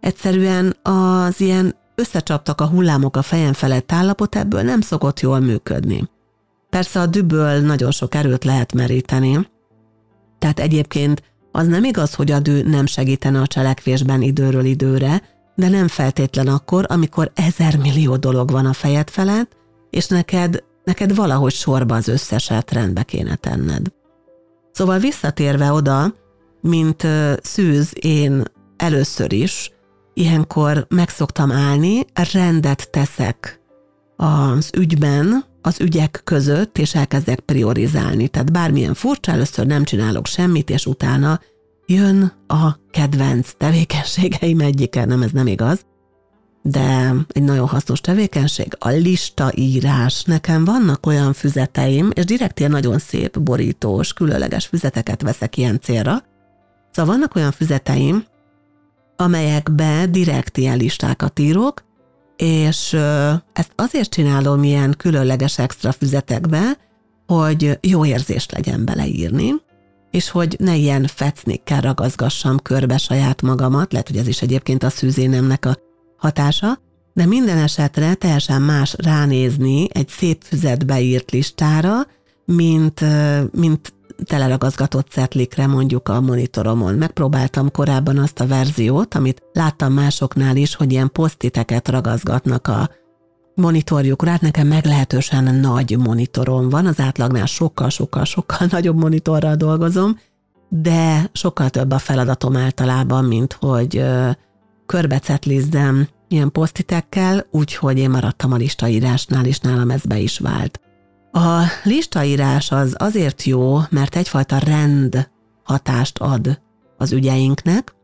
Egyszerűen 0.00 0.76
az 0.82 1.40
ilyen 1.40 1.74
összecsaptak 1.94 2.60
a 2.60 2.66
hullámok 2.66 3.16
a 3.16 3.22
fejem 3.22 3.52
felett 3.52 3.92
állapot 3.92 4.36
ebből 4.36 4.62
nem 4.62 4.80
szokott 4.80 5.20
jól 5.20 5.40
működni. 5.40 6.10
Persze 6.70 7.00
a 7.00 7.06
düböl 7.06 7.60
nagyon 7.60 7.90
sok 7.90 8.14
erőt 8.14 8.44
lehet 8.44 8.72
meríteni, 8.72 9.48
tehát 10.38 10.60
egyébként 10.60 11.22
az 11.52 11.66
nem 11.66 11.84
igaz, 11.84 12.14
hogy 12.14 12.30
a 12.30 12.40
dű 12.40 12.62
nem 12.62 12.86
segítene 12.86 13.40
a 13.40 13.46
cselekvésben 13.46 14.22
időről 14.22 14.64
időre, 14.64 15.22
de 15.54 15.68
nem 15.68 15.88
feltétlen 15.88 16.46
akkor, 16.48 16.86
amikor 16.88 17.30
ezer 17.34 17.76
millió 17.76 18.16
dolog 18.16 18.50
van 18.50 18.66
a 18.66 18.72
fejed 18.72 19.10
felett, 19.10 19.56
és 19.94 20.06
neked, 20.06 20.64
neked 20.84 21.14
valahogy 21.14 21.52
sorba 21.52 21.94
az 21.94 22.08
összeset 22.08 22.72
rendbe 22.72 23.02
kéne 23.02 23.34
tenned. 23.34 23.86
Szóval 24.72 24.98
visszatérve 24.98 25.72
oda, 25.72 26.14
mint 26.60 27.06
szűz 27.42 27.92
én 28.00 28.42
először 28.76 29.32
is, 29.32 29.72
ilyenkor 30.14 30.86
megszoktam 30.88 31.52
állni, 31.52 32.04
rendet 32.32 32.90
teszek 32.90 33.60
az 34.16 34.70
ügyben, 34.76 35.44
az 35.62 35.80
ügyek 35.80 36.20
között, 36.24 36.78
és 36.78 36.94
elkezdek 36.94 37.40
priorizálni. 37.40 38.28
Tehát 38.28 38.52
bármilyen 38.52 38.94
furcsa, 38.94 39.32
először 39.32 39.66
nem 39.66 39.84
csinálok 39.84 40.26
semmit, 40.26 40.70
és 40.70 40.86
utána 40.86 41.40
jön 41.86 42.32
a 42.46 42.78
kedvenc 42.90 43.52
tevékenységeim 43.56 44.60
egyike, 44.60 45.04
nem 45.04 45.22
ez 45.22 45.30
nem 45.30 45.46
igaz, 45.46 45.86
de 46.66 47.14
egy 47.28 47.42
nagyon 47.42 47.66
hasznos 47.66 48.00
tevékenység, 48.00 48.76
a 48.78 48.88
listaírás. 48.88 50.24
Nekem 50.24 50.64
vannak 50.64 51.06
olyan 51.06 51.32
füzeteim, 51.32 52.10
és 52.14 52.24
direkt 52.24 52.58
ilyen 52.58 52.70
nagyon 52.70 52.98
szép, 52.98 53.40
borítós, 53.40 54.12
különleges 54.12 54.66
füzeteket 54.66 55.22
veszek 55.22 55.56
ilyen 55.56 55.80
célra. 55.80 56.22
Szóval 56.90 57.14
vannak 57.14 57.34
olyan 57.34 57.52
füzeteim, 57.52 58.24
amelyekbe 59.16 60.06
direkt 60.06 60.56
ilyen 60.56 60.76
listákat 60.76 61.38
írok, 61.38 61.84
és 62.36 62.92
ezt 63.52 63.72
azért 63.74 64.10
csinálom 64.10 64.62
ilyen 64.62 64.94
különleges 64.96 65.58
extra 65.58 65.92
füzetekbe, 65.92 66.78
hogy 67.26 67.78
jó 67.80 68.04
érzést 68.04 68.52
legyen 68.52 68.84
beleírni, 68.84 69.52
és 70.10 70.30
hogy 70.30 70.56
ne 70.58 70.74
ilyen 70.74 71.06
fecnikkel 71.06 71.80
ragazgassam 71.80 72.58
körbe 72.58 72.96
saját 72.96 73.42
magamat, 73.42 73.92
lehet, 73.92 74.08
hogy 74.08 74.16
ez 74.16 74.26
is 74.26 74.42
egyébként 74.42 74.82
a 74.82 74.90
szűzénemnek 74.90 75.66
a 75.66 75.76
hatása, 76.24 76.78
de 77.12 77.26
minden 77.26 77.58
esetre 77.58 78.14
teljesen 78.14 78.62
más 78.62 78.94
ránézni 78.98 79.88
egy 79.92 80.08
szép 80.08 80.42
füzetbe 80.42 81.00
írt 81.00 81.30
listára, 81.30 82.06
mint, 82.44 83.00
mint 83.52 83.94
teleragazgatott 84.24 85.08
cetlikre 85.10 85.66
mondjuk 85.66 86.08
a 86.08 86.20
monitoromon. 86.20 86.94
Megpróbáltam 86.94 87.70
korábban 87.70 88.18
azt 88.18 88.40
a 88.40 88.46
verziót, 88.46 89.14
amit 89.14 89.42
láttam 89.52 89.92
másoknál 89.92 90.56
is, 90.56 90.74
hogy 90.74 90.92
ilyen 90.92 91.12
posztiteket 91.12 91.88
ragazgatnak 91.88 92.68
a 92.68 92.90
monitorjukra. 93.54 94.30
Hát 94.30 94.40
nekem 94.40 94.66
meglehetősen 94.66 95.54
nagy 95.54 95.96
monitorom 95.98 96.68
van, 96.68 96.86
az 96.86 97.00
átlagnál 97.00 97.46
sokkal-sokkal-sokkal 97.46 98.66
nagyobb 98.70 98.96
monitorral 98.96 99.54
dolgozom, 99.54 100.18
de 100.68 101.30
sokkal 101.32 101.70
több 101.70 101.90
a 101.90 101.98
feladatom 101.98 102.56
általában, 102.56 103.24
mint 103.24 103.52
hogy 103.52 104.04
körbecetlizzem 104.86 106.08
ilyen 106.34 106.52
posztitekkel, 106.52 107.46
úgyhogy 107.50 107.98
én 107.98 108.10
maradtam 108.10 108.52
a 108.52 108.56
listaírásnál, 108.56 109.44
és 109.44 109.58
nálam 109.58 109.90
ez 109.90 110.04
be 110.04 110.18
is 110.18 110.38
vált. 110.38 110.80
A 111.32 111.62
listaírás 111.84 112.70
az 112.70 112.94
azért 112.98 113.42
jó, 113.42 113.78
mert 113.90 114.16
egyfajta 114.16 114.58
rend 114.58 115.30
hatást 115.62 116.18
ad 116.18 116.60
az 116.96 117.12
ügyeinknek, 117.12 117.94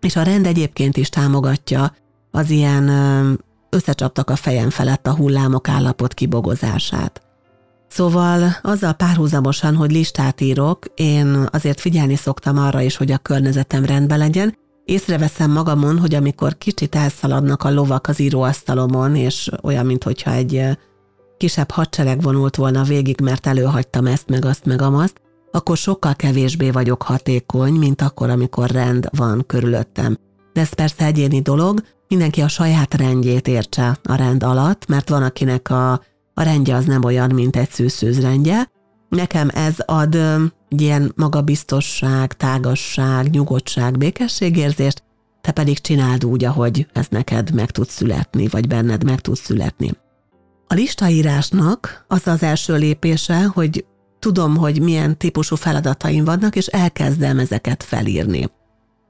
és 0.00 0.16
a 0.16 0.22
rend 0.22 0.46
egyébként 0.46 0.96
is 0.96 1.08
támogatja 1.08 1.94
az 2.30 2.50
ilyen 2.50 2.88
összecsaptak 3.70 4.30
a 4.30 4.36
fejem 4.36 4.70
felett 4.70 5.06
a 5.06 5.14
hullámok 5.14 5.68
állapot 5.68 6.14
kibogozását. 6.14 7.22
Szóval 7.88 8.56
azzal 8.62 8.92
párhuzamosan, 8.92 9.76
hogy 9.76 9.92
listát 9.92 10.40
írok, 10.40 10.86
én 10.94 11.46
azért 11.50 11.80
figyelni 11.80 12.16
szoktam 12.16 12.58
arra 12.58 12.80
is, 12.80 12.96
hogy 12.96 13.10
a 13.10 13.18
környezetem 13.18 13.84
rendben 13.84 14.18
legyen, 14.18 14.56
Észreveszem 14.84 15.50
magamon, 15.50 15.98
hogy 15.98 16.14
amikor 16.14 16.58
kicsit 16.58 16.94
elszaladnak 16.94 17.62
a 17.62 17.72
lovak 17.72 18.06
az 18.06 18.20
íróasztalomon, 18.20 19.16
és 19.16 19.50
olyan, 19.62 19.86
mintha 19.86 20.30
egy 20.30 20.78
kisebb 21.36 21.70
hadsereg 21.70 22.22
vonult 22.22 22.56
volna 22.56 22.82
végig, 22.82 23.20
mert 23.20 23.46
előhagytam 23.46 24.06
ezt, 24.06 24.28
meg 24.28 24.44
azt, 24.44 24.64
meg 24.64 24.82
amazt, 24.82 25.20
akkor 25.50 25.76
sokkal 25.76 26.14
kevésbé 26.14 26.70
vagyok 26.70 27.02
hatékony, 27.02 27.72
mint 27.72 28.02
akkor, 28.02 28.30
amikor 28.30 28.70
rend 28.70 29.08
van 29.16 29.44
körülöttem. 29.46 30.18
De 30.52 30.60
ez 30.60 30.72
persze 30.72 31.04
egyéni 31.04 31.40
dolog, 31.40 31.82
mindenki 32.08 32.40
a 32.40 32.48
saját 32.48 32.94
rendjét 32.94 33.48
értse 33.48 33.98
a 34.02 34.14
rend 34.14 34.42
alatt, 34.42 34.86
mert 34.86 35.08
van, 35.08 35.22
akinek 35.22 35.70
a, 35.70 35.92
a 36.34 36.42
rendje 36.42 36.74
az 36.74 36.84
nem 36.84 37.04
olyan, 37.04 37.30
mint 37.34 37.56
egy 37.56 37.70
szűszűz 37.70 38.20
rendje. 38.20 38.70
Nekem 39.08 39.48
ez 39.54 39.74
ad 39.78 40.18
ilyen 40.68 41.12
magabiztosság, 41.16 42.32
tágasság, 42.32 43.30
nyugodtság, 43.30 43.98
békességérzést, 43.98 45.02
te 45.40 45.52
pedig 45.52 45.78
csináld 45.78 46.24
úgy, 46.24 46.44
ahogy 46.44 46.86
ez 46.92 47.06
neked 47.10 47.54
meg 47.54 47.70
tud 47.70 47.88
születni, 47.88 48.48
vagy 48.48 48.68
benned 48.68 49.04
meg 49.04 49.20
tud 49.20 49.36
születni. 49.36 49.90
A 50.66 50.74
listaírásnak 50.74 52.04
az 52.08 52.26
az 52.26 52.42
első 52.42 52.76
lépése, 52.76 53.44
hogy 53.44 53.84
tudom, 54.18 54.56
hogy 54.56 54.80
milyen 54.80 55.18
típusú 55.18 55.56
feladataim 55.56 56.24
vannak, 56.24 56.56
és 56.56 56.66
elkezdem 56.66 57.38
ezeket 57.38 57.82
felírni. 57.82 58.50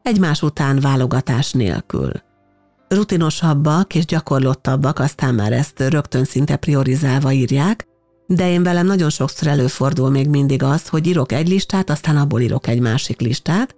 Egymás 0.02 0.42
után 0.42 0.80
válogatás 0.80 1.52
nélkül. 1.52 2.12
Rutinosabbak 2.88 3.94
és 3.94 4.04
gyakorlottabbak 4.04 4.98
aztán 4.98 5.34
már 5.34 5.52
ezt 5.52 5.80
rögtön 5.80 6.24
szinte 6.24 6.56
priorizálva 6.56 7.32
írják, 7.32 7.86
de 8.26 8.50
én 8.50 8.62
velem 8.62 8.86
nagyon 8.86 9.10
sokszor 9.10 9.48
előfordul 9.48 10.10
még 10.10 10.28
mindig 10.28 10.62
az, 10.62 10.88
hogy 10.88 11.06
írok 11.06 11.32
egy 11.32 11.48
listát, 11.48 11.90
aztán 11.90 12.16
abból 12.16 12.40
írok 12.40 12.66
egy 12.66 12.80
másik 12.80 13.20
listát. 13.20 13.76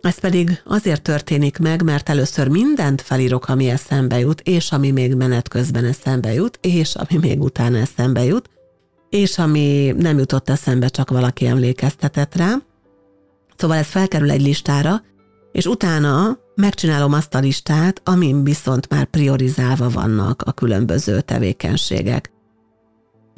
Ez 0.00 0.18
pedig 0.18 0.62
azért 0.64 1.02
történik 1.02 1.58
meg, 1.58 1.82
mert 1.82 2.08
először 2.08 2.48
mindent 2.48 3.02
felírok, 3.02 3.48
ami 3.48 3.68
eszembe 3.68 4.18
jut, 4.18 4.40
és 4.40 4.72
ami 4.72 4.90
még 4.90 5.14
menet 5.14 5.48
közben 5.48 5.84
eszembe 5.84 6.32
jut, 6.32 6.58
és 6.62 6.94
ami 6.94 7.18
még 7.20 7.42
utána 7.42 7.78
eszembe 7.78 8.24
jut, 8.24 8.50
és 9.10 9.38
ami 9.38 9.94
nem 9.98 10.18
jutott 10.18 10.48
eszembe, 10.48 10.88
csak 10.88 11.10
valaki 11.10 11.46
emlékeztetett 11.46 12.34
rá. 12.34 12.54
Szóval 13.56 13.76
ez 13.76 13.86
felkerül 13.86 14.30
egy 14.30 14.42
listára, 14.42 15.02
és 15.52 15.66
utána 15.66 16.38
megcsinálom 16.54 17.12
azt 17.12 17.34
a 17.34 17.38
listát, 17.38 18.00
amin 18.04 18.44
viszont 18.44 18.88
már 18.88 19.04
priorizálva 19.04 19.88
vannak 19.88 20.42
a 20.42 20.52
különböző 20.52 21.20
tevékenységek. 21.20 22.35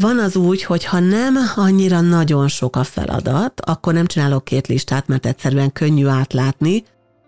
Van 0.00 0.18
az 0.18 0.36
úgy, 0.36 0.62
hogy 0.62 0.84
ha 0.84 0.98
nem 0.98 1.36
annyira 1.56 2.00
nagyon 2.00 2.48
sok 2.48 2.76
a 2.76 2.84
feladat, 2.84 3.60
akkor 3.60 3.92
nem 3.92 4.06
csinálok 4.06 4.44
két 4.44 4.66
listát, 4.66 5.06
mert 5.06 5.26
egyszerűen 5.26 5.72
könnyű 5.72 6.06
átlátni, 6.06 6.84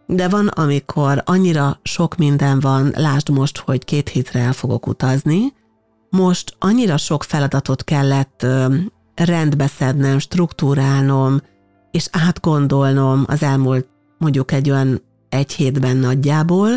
de 0.07 0.29
van, 0.29 0.47
amikor 0.47 1.23
annyira 1.25 1.81
sok 1.83 2.17
minden 2.17 2.61
van, 2.61 2.93
lásd 2.97 3.29
most, 3.29 3.59
hogy 3.59 3.85
két 3.85 4.09
hétre 4.09 4.41
el 4.41 4.53
fogok 4.53 4.87
utazni, 4.87 5.53
most 6.11 6.55
annyira 6.59 6.97
sok 6.97 7.25
feladatot 7.25 7.85
kellett 7.85 8.47
rendbeszednem, 9.15 10.19
struktúrálnom, 10.19 11.41
és 11.91 12.09
átgondolnom 12.11 13.25
az 13.27 13.43
elmúlt 13.43 13.89
mondjuk 14.19 14.53
egy 14.53 14.71
olyan 14.71 15.03
egy 15.29 15.53
hétben 15.53 15.97
nagyjából, 15.97 16.71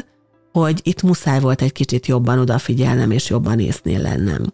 hogy 0.51 0.79
itt 0.83 1.01
muszáj 1.01 1.39
volt 1.39 1.61
egy 1.61 1.71
kicsit 1.71 2.07
jobban 2.07 2.39
odafigyelnem 2.39 3.11
és 3.11 3.29
jobban 3.29 3.59
észnél 3.59 4.01
lennem. 4.01 4.53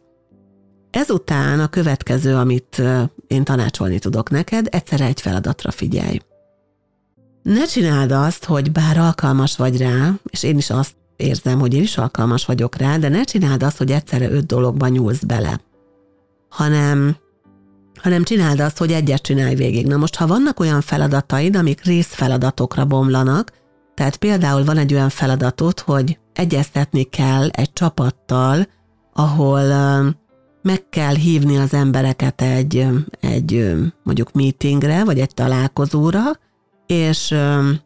Ezután 0.92 1.60
a 1.60 1.68
következő, 1.68 2.36
amit 2.36 2.82
én 3.28 3.44
tanácsolni 3.44 4.00
tudok 4.00 4.30
neked, 4.30 4.68
egyszerre 4.72 5.06
egy 5.06 5.22
feladatra 5.22 5.72
figyelj. 5.72 6.20
Ne 7.44 7.66
csináld 7.66 8.12
azt, 8.12 8.46
hogy 8.46 8.72
bár 8.72 8.98
alkalmas 8.98 9.58
vagy 9.58 9.78
rá, 9.78 10.14
és 10.30 10.44
én 10.44 10.58
is 10.58 10.70
azt 10.70 10.96
érzem, 11.16 11.60
hogy 11.60 11.74
én 11.74 11.82
is 11.82 11.98
alkalmas 11.98 12.46
vagyok 12.46 12.76
rá, 12.76 12.98
de 12.98 13.10
ne 13.10 13.24
csináld 13.24 13.64
azt, 13.64 13.78
hogy 13.78 13.92
egyszerre 13.92 14.30
öt 14.30 14.46
dologban 14.46 14.90
nyúlsz 14.90 15.24
bele, 15.24 15.62
hanem, 16.50 17.16
hanem 17.96 18.24
csináld 18.24 18.60
azt, 18.60 18.78
hogy 18.78 18.92
egyet 18.92 19.22
csinálj 19.22 19.56
végig. 19.56 19.88
Na 19.88 19.98
most, 19.98 20.16
ha 20.16 20.28
vannak 20.28 20.60
olyan 20.60 20.82
feladataid, 20.82 21.56
amik 21.56 21.84
részfeladatokra 21.84 22.86
bomlanak, 22.86 23.52
tehát 23.94 24.18
például 24.18 24.64
van 24.64 24.78
egy 24.78 24.94
olyan 24.94 25.10
feladatot, 25.10 25.80
hogy 25.80 26.20
egyeztetni 26.34 27.04
kell 27.04 27.48
egy 27.50 27.74
csapattal, 27.74 28.68
ahol 29.14 29.62
meg 30.62 30.90
kell 30.90 31.16
hívni 31.16 31.58
az 31.58 31.74
embereket 31.74 32.42
egy, 32.42 32.88
egy 33.20 33.76
mondjuk 34.04 34.32
meetingre, 34.32 35.04
vagy 35.04 35.20
egy 35.20 35.34
találkozóra, 35.34 36.22
és 36.88 37.32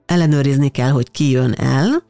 ellenőrizni 0.05 0.69
kell, 0.69 0.89
hogy 0.89 1.11
ki 1.11 1.29
jön 1.29 1.53
el, 1.57 2.03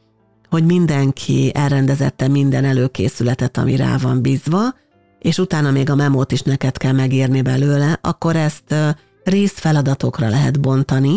hogy 0.48 0.64
mindenki 0.64 1.50
elrendezette 1.54 2.28
minden 2.28 2.64
előkészületet, 2.64 3.56
ami 3.56 3.76
rá 3.76 3.96
van 3.96 4.22
bízva, 4.22 4.74
és 5.18 5.38
utána 5.38 5.70
még 5.70 5.90
a 5.90 5.94
memót 5.94 6.32
is 6.32 6.42
neked 6.42 6.76
kell 6.76 6.92
megírni 6.92 7.42
belőle, 7.42 7.98
akkor 8.00 8.36
ezt 8.36 8.74
részfeladatokra 9.24 10.28
lehet 10.28 10.60
bontani, 10.60 11.14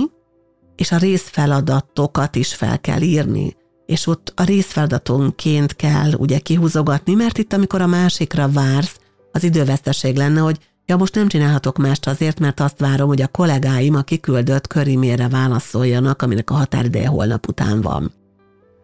és 0.76 0.92
a 0.92 0.98
részfeladatokat 0.98 2.36
is 2.36 2.54
fel 2.54 2.80
kell 2.80 3.02
írni. 3.02 3.56
És 3.86 4.08
ott 4.08 4.34
a 4.36 4.44
részfeladatonként 4.44 5.76
kell 5.76 6.14
ugye 6.14 6.40
kihúzogatni, 6.40 7.14
mert 7.14 7.38
itt 7.38 7.54
amikor 7.54 7.82
a 7.82 7.88
másikra 7.88 8.50
vársz, 8.50 8.97
az 9.38 9.44
időveszteség 9.44 10.16
lenne, 10.16 10.40
hogy 10.40 10.58
ja 10.86 10.96
most 10.96 11.16
nem 11.16 11.28
csinálhatok 11.28 11.78
mást 11.78 12.08
azért, 12.08 12.40
mert 12.40 12.60
azt 12.60 12.80
várom, 12.80 13.08
hogy 13.08 13.22
a 13.22 13.28
kollégáim 13.28 13.96
a 13.96 14.02
kiküldött 14.02 14.68
körimére 14.68 15.28
válaszoljanak, 15.28 16.22
aminek 16.22 16.50
a 16.50 16.54
határideje 16.54 17.08
holnap 17.08 17.48
után 17.48 17.82
van. 17.82 18.12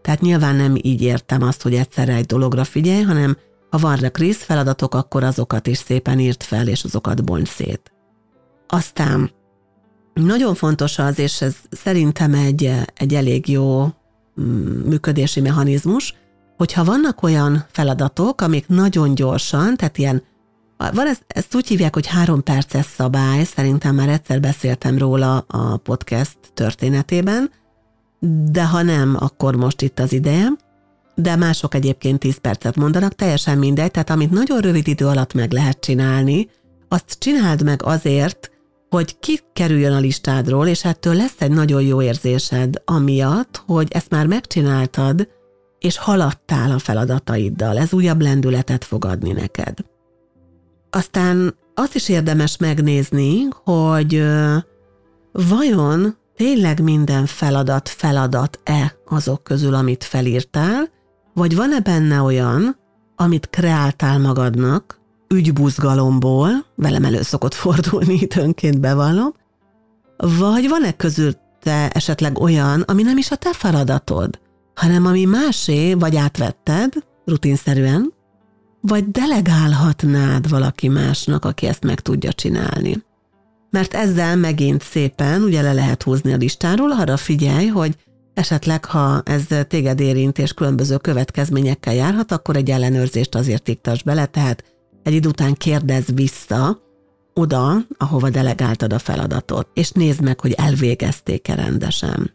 Tehát 0.02 0.22
nyilván 0.22 0.56
nem 0.56 0.76
így 0.82 1.02
értem 1.02 1.42
azt, 1.42 1.62
hogy 1.62 1.74
egyszerre 1.74 2.14
egy 2.14 2.26
dologra 2.26 2.64
figyelj, 2.64 3.02
hanem 3.02 3.38
ha 3.70 3.78
vannak 3.78 4.18
részfeladatok, 4.18 4.96
akkor 4.96 5.24
azokat 5.24 5.68
is 5.68 5.78
szépen 5.78 6.20
írt 6.20 6.44
fel, 6.44 6.68
és 6.68 6.84
azokat 6.84 7.24
bonts 7.24 7.50
szét. 7.50 7.92
Aztán 8.68 9.32
nagyon 10.14 10.56
fontos 10.56 11.00
az, 11.00 11.20
és 11.20 11.42
ez 11.42 11.56
szerintem 11.70 12.34
egy, 12.34 12.72
egy 12.94 13.14
elég 13.14 13.48
jó 13.48 13.84
mm, 14.42 14.82
működési 14.86 15.42
mechanizmus, 15.42 16.16
hogyha 16.58 16.84
vannak 16.84 17.24
olyan 17.24 17.66
feladatok, 17.72 18.42
amik 18.42 18.68
nagyon 18.68 19.16
gyorsan, 19.16 19.76
tehát 19.76 19.98
ilyen 19.98 20.24
van 20.92 21.08
ez, 21.08 21.18
ezt 21.28 21.56
úgy 21.56 21.68
hívják, 21.68 21.94
hogy 21.94 22.08
három 22.08 22.44
perces 22.44 22.86
szabály, 22.86 23.44
szerintem 23.44 23.96
már 23.96 24.10
egyszer 24.10 24.40
beszéltem 24.40 24.98
róla 24.98 25.38
a 25.38 25.78
podcast 25.78 26.38
történetében, 26.54 27.52
de 28.52 28.66
ha 28.66 28.82
nem, 28.82 29.16
akkor 29.20 29.56
most 29.56 29.82
itt 29.82 30.00
az 30.00 30.14
ideje. 30.14 30.48
De 31.16 31.36
mások 31.36 31.76
egyébként 31.76 32.20
10 32.20 32.38
percet 32.38 32.76
mondanak, 32.76 33.16
teljesen 33.16 33.58
mindegy, 33.58 33.92
tehát 33.92 34.10
amit 34.10 34.32
nagyon 34.32 34.60
rövid 34.60 34.88
idő 34.88 35.08
alatt 35.08 35.34
meg 35.34 35.52
lehet 35.52 35.80
csinálni, 35.80 36.50
azt 36.88 37.16
csináld 37.20 37.64
meg 37.64 37.84
azért, 37.84 38.52
hogy 38.90 39.20
ki 39.20 39.40
kerüljön 39.54 39.94
a 39.94 40.00
listádról, 40.00 40.68
és 40.68 40.86
ettől 40.86 41.14
lesz 41.14 41.36
egy 41.42 41.52
nagyon 41.52 41.82
jó 41.82 42.02
érzésed 42.02 42.82
amiatt, 42.86 43.64
hogy 43.66 43.88
ezt 43.92 44.10
már 44.10 44.28
megcsináltad, 44.28 45.28
és 45.80 45.98
haladtál 45.98 46.72
a 46.72 46.80
feladataiddal. 46.80 47.78
Ez 47.78 47.94
újabb 47.94 48.22
lendületet 48.22 48.84
fog 48.84 49.06
adni 49.06 49.32
neked. 49.32 49.74
Aztán 50.96 51.56
azt 51.74 51.96
is 51.96 52.10
érdemes 52.10 52.58
megnézni, 52.58 53.48
hogy 53.64 54.24
vajon 55.32 56.18
tényleg 56.36 56.82
minden 56.82 57.26
feladat 57.26 57.90
feladat-e 57.90 58.96
azok 59.06 59.44
közül, 59.44 59.74
amit 59.74 60.04
felírtál, 60.04 60.90
vagy 61.34 61.56
van-e 61.56 61.80
benne 61.80 62.22
olyan, 62.22 62.78
amit 63.16 63.50
kreáltál 63.50 64.20
magadnak, 64.20 65.00
ügybuzgalomból, 65.28 66.50
velem 66.76 67.04
elő 67.04 67.22
szokott 67.22 67.54
fordulni, 67.54 68.14
időnként 68.30 68.80
bevallom, 68.80 69.34
vagy 70.18 70.70
van-e 70.70 70.92
közül 70.92 71.34
te 71.62 71.90
esetleg 71.90 72.40
olyan, 72.40 72.82
ami 72.82 73.02
nem 73.02 73.18
is 73.18 73.32
a 73.32 73.36
te 73.36 73.54
feladatod, 73.54 74.40
hanem 74.76 75.06
ami 75.06 75.26
másé, 75.26 75.94
vagy 75.94 76.16
átvetted, 76.16 76.94
rutinszerűen, 77.26 78.13
vagy 78.88 79.12
delegálhatnád 79.12 80.50
valaki 80.50 80.88
másnak, 80.88 81.46
aki 81.46 81.66
ezt 81.68 81.84
meg 81.84 82.00
tudja 82.00 82.34
csinálni. 82.34 83.04
Mert 83.70 83.94
ezzel 83.94 84.36
megint 84.36 84.82
szépen 84.82 85.42
ugye 85.42 85.62
le 85.62 85.74
lehet 85.74 86.04
húzni 86.04 86.34
a 86.34 86.38
listáról, 86.38 86.92
arra 86.92 87.18
figyelj, 87.18 87.68
hogy 87.68 87.96
esetleg 88.34 88.86
ha 88.86 89.22
ez 89.26 89.48
téged 89.68 90.00
érint 90.00 90.38
és 90.38 90.54
különböző 90.54 90.98
következményekkel 90.98 91.94
járhat, 91.94 92.32
akkor 92.32 92.56
egy 92.56 92.70
ellenőrzést 92.70 93.36
azért 93.36 93.68
iktass 93.68 94.04
bele, 94.04 94.26
tehát 94.26 94.64
egy 95.04 95.14
idő 95.14 95.28
után 95.28 95.54
kérdezz 95.54 96.10
vissza 96.14 96.82
oda, 97.34 97.78
ahova 97.98 98.30
delegáltad 98.30 98.94
a 98.94 99.00
feladatot, 99.00 99.68
és 99.74 99.92
nézd 99.92 100.22
meg, 100.22 100.40
hogy 100.40 100.52
elvégezték-e 100.52 101.56
rendesen. 101.56 102.32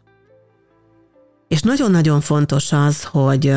És 1.47 1.61
nagyon-nagyon 1.61 2.21
fontos 2.21 2.71
az, 2.71 3.03
hogy 3.03 3.55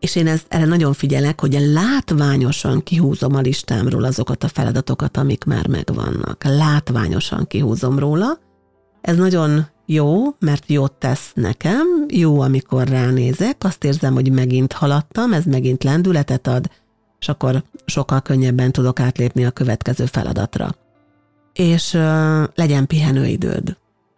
és 0.00 0.16
én 0.16 0.26
ezt, 0.26 0.46
erre 0.48 0.64
nagyon 0.64 0.92
figyelek, 0.92 1.40
hogy 1.40 1.58
látványosan 1.72 2.82
kihúzom 2.82 3.34
a 3.34 3.40
listámról 3.40 4.04
azokat 4.04 4.44
a 4.44 4.48
feladatokat, 4.48 5.16
amik 5.16 5.44
már 5.44 5.66
megvannak. 5.66 6.44
Látványosan 6.44 7.46
kihúzom 7.46 7.98
róla. 7.98 8.38
Ez 9.00 9.16
nagyon 9.16 9.66
jó, 9.86 10.24
mert 10.38 10.64
jót 10.66 10.92
tesz 10.92 11.30
nekem, 11.34 11.86
jó, 12.08 12.40
amikor 12.40 12.88
ránézek, 12.88 13.64
azt 13.64 13.84
érzem, 13.84 14.14
hogy 14.14 14.32
megint 14.32 14.72
haladtam, 14.72 15.32
ez 15.32 15.44
megint 15.44 15.84
lendületet 15.84 16.46
ad, 16.46 16.70
és 17.20 17.28
akkor 17.28 17.62
sokkal 17.84 18.22
könnyebben 18.22 18.72
tudok 18.72 19.00
átlépni 19.00 19.44
a 19.44 19.50
következő 19.50 20.04
feladatra. 20.04 20.74
És 21.52 21.94
uh, 21.94 22.44
legyen 22.54 22.86
pihenőidőd. 22.86 23.76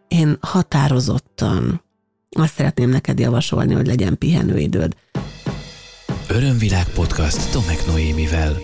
Én 0.08 0.36
határozottan 0.40 1.82
azt 2.30 2.54
szeretném 2.54 2.90
neked 2.90 3.18
javasolni, 3.18 3.74
hogy 3.74 3.86
legyen 3.86 4.18
pihenőidőd. 4.18 4.96
Örömvilág 6.30 6.88
podcast 6.88 7.52
Tomek 7.52 7.86
Noémivel. 7.86 8.56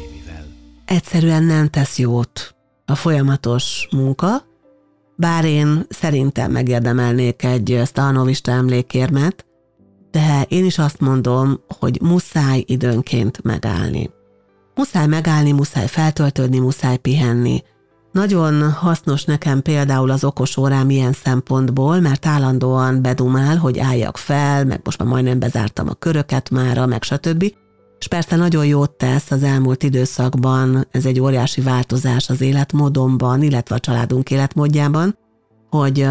Egyszerűen 0.85 1.43
nem 1.43 1.69
tesz 1.69 1.99
jót 1.99 2.55
a 2.85 2.95
folyamatos 2.95 3.89
munka, 3.91 4.29
bár 5.17 5.45
én 5.45 5.87
szerintem 5.89 6.51
megérdemelnék 6.51 7.45
egy 7.45 7.81
Stahanovista 7.87 8.51
emlékérmet, 8.51 9.47
de 10.11 10.47
én 10.49 10.65
is 10.65 10.79
azt 10.79 11.01
mondom, 11.01 11.61
hogy 11.79 11.99
muszáj 12.03 12.65
időnként 12.67 13.43
megállni. 13.43 14.11
Muszáj 14.75 15.07
megállni, 15.07 15.53
muszáj 15.53 15.87
feltöltődni, 15.87 16.59
muszáj 16.59 16.97
pihenni. 16.97 17.63
Nagyon 18.15 18.73
hasznos 18.73 19.25
nekem 19.25 19.63
például 19.63 20.11
az 20.11 20.25
okos 20.25 20.57
órám 20.57 20.91
ilyen 20.91 21.13
szempontból, 21.13 22.01
mert 22.01 22.27
állandóan 22.27 23.03
bedumál, 23.03 23.57
hogy 23.57 23.79
álljak 23.79 24.17
fel, 24.17 24.65
meg 24.65 24.81
most 24.85 24.99
már 24.99 25.09
majdnem 25.09 25.39
bezártam 25.39 25.89
a 25.89 25.95
köröket 25.95 26.51
mára, 26.51 26.87
meg 26.87 27.03
stb. 27.03 27.55
És 27.99 28.09
persze 28.09 28.37
nagyon 28.37 28.67
jót 28.67 28.91
tesz 28.91 29.31
az 29.31 29.43
elmúlt 29.43 29.83
időszakban, 29.83 30.87
ez 30.91 31.07
egy 31.07 31.21
óriási 31.21 31.61
változás 31.61 32.29
az 32.29 32.41
életmódomban, 32.41 33.43
illetve 33.43 33.75
a 33.75 33.79
családunk 33.79 34.31
életmódjában, 34.31 35.19
hogy 35.71 36.07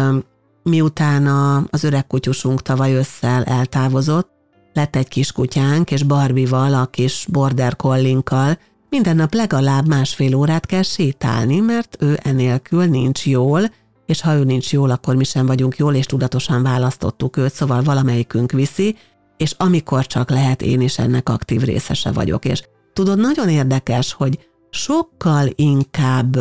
miután 0.62 1.26
az 1.70 1.84
öreg 1.84 2.06
kutyusunk 2.06 2.62
tavaly 2.62 2.94
ősszel 2.94 3.44
eltávozott, 3.44 4.28
lett 4.72 4.96
egy 4.96 5.08
kis 5.08 5.32
kutyánk, 5.32 5.90
és 5.90 6.02
Barbival, 6.02 6.74
a 6.74 6.86
kis 6.86 7.26
border 7.30 7.76
collinkkal 7.76 8.58
minden 8.94 9.16
nap 9.16 9.34
legalább 9.34 9.88
másfél 9.88 10.34
órát 10.34 10.66
kell 10.66 10.82
sétálni, 10.82 11.60
mert 11.60 11.96
ő 12.00 12.18
enélkül 12.22 12.84
nincs 12.84 13.26
jól, 13.26 13.60
és 14.06 14.20
ha 14.20 14.34
ő 14.34 14.44
nincs 14.44 14.72
jól, 14.72 14.90
akkor 14.90 15.14
mi 15.16 15.24
sem 15.24 15.46
vagyunk 15.46 15.76
jól, 15.76 15.94
és 15.94 16.06
tudatosan 16.06 16.62
választottuk 16.62 17.36
őt, 17.36 17.52
szóval 17.52 17.82
valamelyikünk 17.82 18.52
viszi, 18.52 18.96
és 19.36 19.54
amikor 19.56 20.06
csak 20.06 20.30
lehet, 20.30 20.62
én 20.62 20.80
is 20.80 20.98
ennek 20.98 21.28
aktív 21.28 21.62
részese 21.62 22.12
vagyok. 22.12 22.44
És 22.44 22.62
tudod, 22.92 23.18
nagyon 23.18 23.48
érdekes, 23.48 24.12
hogy 24.12 24.38
sokkal 24.70 25.48
inkább 25.54 26.38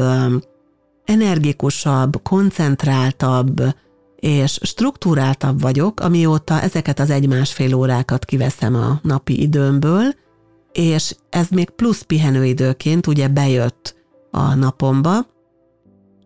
energikusabb, 1.05 2.21
koncentráltabb, 2.23 3.61
és 4.15 4.59
struktúráltabb 4.61 5.61
vagyok, 5.61 5.99
amióta 5.99 6.61
ezeket 6.61 6.99
az 6.99 7.09
egy-másfél 7.09 7.73
órákat 7.73 8.25
kiveszem 8.25 8.75
a 8.75 8.99
napi 9.01 9.41
időmből, 9.41 10.21
és 10.73 11.15
ez 11.29 11.47
még 11.49 11.69
plusz 11.69 12.01
pihenőidőként 12.01 13.07
ugye 13.07 13.27
bejött 13.27 13.95
a 14.31 14.53
napomba, 14.53 15.31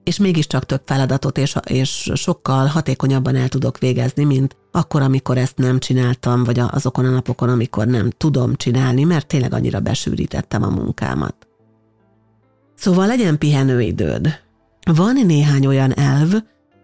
és 0.04 0.18
mégiscsak 0.18 0.66
több 0.66 0.82
feladatot 0.86 1.38
és, 1.38 1.56
és 1.64 2.12
sokkal 2.16 2.66
hatékonyabban 2.66 3.36
el 3.36 3.50
tudok 3.50 3.78
végezni, 3.78 4.24
mint 4.24 4.56
akkor, 4.72 5.02
amikor 5.02 5.38
ezt 5.38 5.58
nem 5.58 5.80
csináltam, 5.80 6.44
vagy 6.44 6.60
azokon 6.60 7.06
a 7.06 7.10
napokon, 7.10 7.50
amikor 7.50 7.88
nem 7.88 8.10
tudom 8.10 8.56
csinálni, 8.56 9.04
mert 9.04 9.28
tényleg 9.28 9.54
annyira 9.54 9.80
besűrítettem 9.80 10.64
a 10.64 10.70
munkámat. 10.70 11.36
Szóval 12.76 13.08
legyen 13.08 13.38
pihenőidőd. 13.38 14.40
Van 14.94 15.26
néhány 15.26 15.66
olyan 15.66 15.98
elv, 15.98 16.34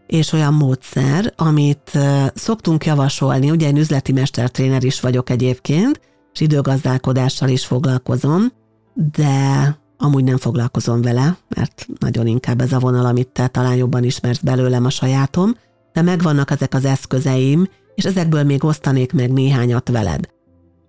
és 0.08 0.32
olyan 0.32 0.54
módszer, 0.54 1.34
amit 1.36 2.00
szoktunk 2.34 2.86
javasolni, 2.86 3.50
ugye 3.50 3.68
én 3.68 3.78
üzleti 3.78 4.12
mestertréner 4.12 4.84
is 4.84 5.00
vagyok 5.00 5.30
egyébként, 5.30 6.02
és 6.34 6.40
időgazdálkodással 6.40 7.50
is 7.50 7.66
foglalkozom, 7.66 8.52
de 8.94 9.78
amúgy 9.98 10.24
nem 10.24 10.38
foglalkozom 10.38 11.02
vele, 11.02 11.38
mert 11.56 11.88
nagyon 12.00 12.28
inkább 12.28 12.62
ez 12.62 12.74
a 12.74 12.80
vonal, 12.80 13.06
amit 13.06 13.28
te 13.28 13.48
talán 13.48 13.76
jobban 13.76 14.04
ismersz 14.04 14.40
belőlem 14.40 14.86
a 14.86 14.90
sajátom, 14.90 15.56
de 15.94 16.02
megvannak 16.02 16.52
ezek 16.52 16.74
az 16.74 16.86
eszközeim, 16.86 17.68
és 17.96 18.06
ezekből 18.06 18.44
még 18.44 18.64
osztanék 18.64 19.14
meg 19.14 19.32
néhányat 19.32 19.90
veled. 19.90 20.30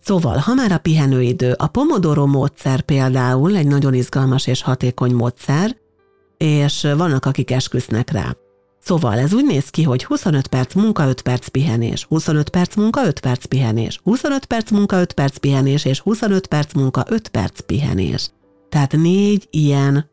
Szóval, 0.01 0.37
ha 0.37 0.55
már 0.55 0.73
a 0.73 0.79
pihenőidő, 0.79 1.55
a 1.57 1.67
Pomodoro 1.67 2.27
módszer 2.27 2.81
például 2.81 3.57
egy 3.57 3.67
nagyon 3.67 3.95
izgalmas 3.95 4.47
és 4.47 4.63
hatékony 4.63 5.15
módszer, 5.15 5.77
és 6.37 6.89
vannak, 6.97 7.27
akik 7.27 7.51
esküsznek 7.51 8.11
rá. 8.11 8.37
Szóval 8.85 9.19
ez 9.19 9.33
úgy 9.33 9.45
néz 9.45 9.69
ki, 9.69 9.83
hogy 9.83 10.05
25 10.05 10.47
perc 10.47 10.75
munka, 10.75 11.09
5 11.09 11.23
perc 11.23 11.49
pihenés, 11.49 12.05
25 12.05 12.49
perc 12.49 12.77
munka, 12.77 13.07
5 13.07 13.21
perc 13.21 13.45
pihenés, 13.45 14.01
25 14.03 14.45
perc 14.45 14.71
munka, 14.71 15.01
5 15.01 15.13
perc 15.13 15.37
pihenés, 15.37 15.85
és 15.85 16.01
25 16.01 16.47
perc 16.47 16.73
munka, 16.73 17.05
5 17.09 17.29
perc 17.29 17.61
pihenés. 17.61 18.31
Tehát 18.69 18.93
négy 18.93 19.49
ilyen, 19.51 20.11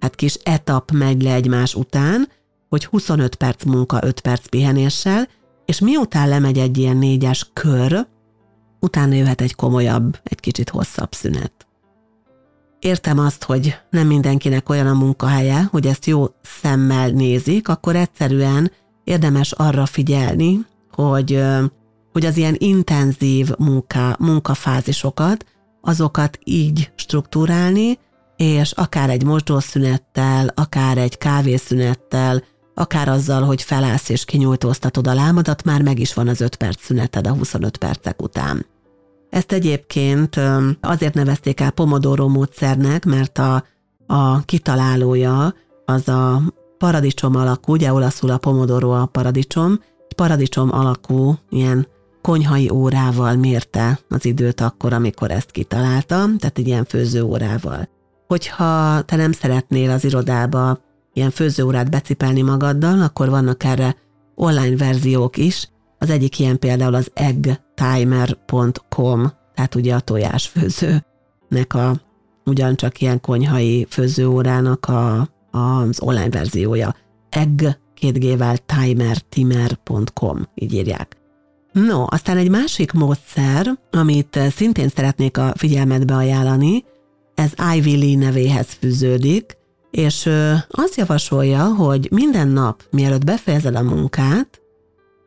hát 0.00 0.14
kis 0.14 0.34
etap 0.34 0.90
megy 0.90 1.22
le 1.22 1.34
egymás 1.34 1.74
után, 1.74 2.28
hogy 2.68 2.84
25 2.84 3.34
perc 3.34 3.64
munka, 3.64 3.98
5 4.02 4.20
perc 4.20 4.48
pihenéssel, 4.48 5.28
és 5.64 5.80
miután 5.80 6.28
lemegy 6.28 6.58
egy 6.58 6.78
ilyen 6.78 6.96
négyes 6.96 7.50
kör, 7.52 8.06
utána 8.80 9.14
jöhet 9.14 9.40
egy 9.40 9.54
komolyabb, 9.54 10.18
egy 10.22 10.40
kicsit 10.40 10.68
hosszabb 10.68 11.12
szünet. 11.12 11.66
Értem 12.82 13.18
azt, 13.18 13.44
hogy 13.44 13.76
nem 13.90 14.06
mindenkinek 14.06 14.68
olyan 14.68 14.86
a 14.86 14.92
munkahelye, 14.92 15.68
hogy 15.70 15.86
ezt 15.86 16.06
jó 16.06 16.26
szemmel 16.42 17.08
nézik, 17.08 17.68
akkor 17.68 17.96
egyszerűen 17.96 18.72
érdemes 19.04 19.52
arra 19.52 19.86
figyelni, 19.86 20.66
hogy, 20.90 21.42
hogy 22.12 22.24
az 22.26 22.36
ilyen 22.36 22.54
intenzív 22.58 23.50
munka, 23.58 24.16
munkafázisokat, 24.18 25.44
azokat 25.80 26.38
így 26.44 26.92
struktúrálni, 26.94 27.98
és 28.36 28.72
akár 28.72 29.10
egy 29.10 29.24
mosdószünettel, 29.24 30.52
akár 30.54 30.98
egy 30.98 31.18
kávészünettel, 31.18 32.42
akár 32.74 33.08
azzal, 33.08 33.42
hogy 33.42 33.62
felállsz 33.62 34.08
és 34.08 34.24
kinyújtóztatod 34.24 35.06
a 35.06 35.14
lábadat, 35.14 35.64
már 35.64 35.82
meg 35.82 35.98
is 35.98 36.14
van 36.14 36.28
az 36.28 36.40
5 36.40 36.56
perc 36.56 36.84
szüneted 36.84 37.26
a 37.26 37.32
25 37.32 37.76
percek 37.76 38.22
után. 38.22 38.66
Ezt 39.32 39.52
egyébként 39.52 40.40
azért 40.80 41.14
nevezték 41.14 41.60
el 41.60 41.70
Pomodoro 41.70 42.28
módszernek, 42.28 43.04
mert 43.04 43.38
a, 43.38 43.64
a 44.06 44.44
kitalálója 44.44 45.54
az 45.84 46.08
a 46.08 46.42
paradicsom 46.78 47.36
alakú, 47.36 47.72
ugye 47.72 47.92
olaszul 47.92 48.30
a 48.30 48.38
Pomodoro 48.38 48.90
a 48.90 49.06
paradicsom, 49.06 49.80
egy 50.08 50.14
paradicsom 50.16 50.72
alakú 50.72 51.34
ilyen 51.50 51.86
konyhai 52.22 52.70
órával 52.70 53.34
mérte 53.36 53.98
az 54.08 54.24
időt 54.24 54.60
akkor, 54.60 54.92
amikor 54.92 55.30
ezt 55.30 55.50
kitalálta, 55.50 56.16
tehát 56.38 56.58
egy 56.58 56.66
ilyen 56.66 56.84
főzőórával. 56.84 57.88
Hogyha 58.26 59.00
te 59.02 59.16
nem 59.16 59.32
szeretnél 59.32 59.90
az 59.90 60.04
irodába 60.04 60.78
ilyen 61.12 61.30
főzőórát 61.30 61.90
becipelni 61.90 62.42
magaddal, 62.42 63.02
akkor 63.02 63.28
vannak 63.30 63.64
erre 63.64 63.96
online 64.34 64.76
verziók 64.76 65.36
is. 65.36 65.68
Az 65.98 66.10
egyik 66.10 66.38
ilyen 66.38 66.58
például 66.58 66.94
az 66.94 67.10
eggtimer.com, 67.82 69.32
tehát 69.54 69.74
ugye 69.74 69.94
a 69.94 70.00
tojásfőzőnek 70.00 71.74
a 71.74 72.00
ugyancsak 72.44 73.00
ilyen 73.00 73.20
konyhai 73.20 73.86
főzőórának 73.90 74.86
a, 74.86 75.28
az 75.50 76.00
online 76.00 76.30
verziója. 76.30 76.94
Egg 77.28 77.62
két 77.94 78.18
gével 78.18 78.56
timer.com, 79.30 80.48
így 80.54 80.72
írják. 80.74 81.16
No, 81.72 82.04
aztán 82.06 82.36
egy 82.36 82.50
másik 82.50 82.92
módszer, 82.92 83.78
amit 83.90 84.38
szintén 84.56 84.88
szeretnék 84.88 85.38
a 85.38 85.52
figyelmetbe 85.56 86.14
ajánlani, 86.14 86.84
ez 87.34 87.52
Ivy 87.76 87.96
Lee 87.96 88.16
nevéhez 88.16 88.66
fűződik, 88.66 89.56
és 89.90 90.30
azt 90.68 90.96
javasolja, 90.96 91.64
hogy 91.64 92.08
minden 92.10 92.48
nap, 92.48 92.82
mielőtt 92.90 93.24
befejezed 93.24 93.74
a 93.74 93.82
munkát, 93.82 94.61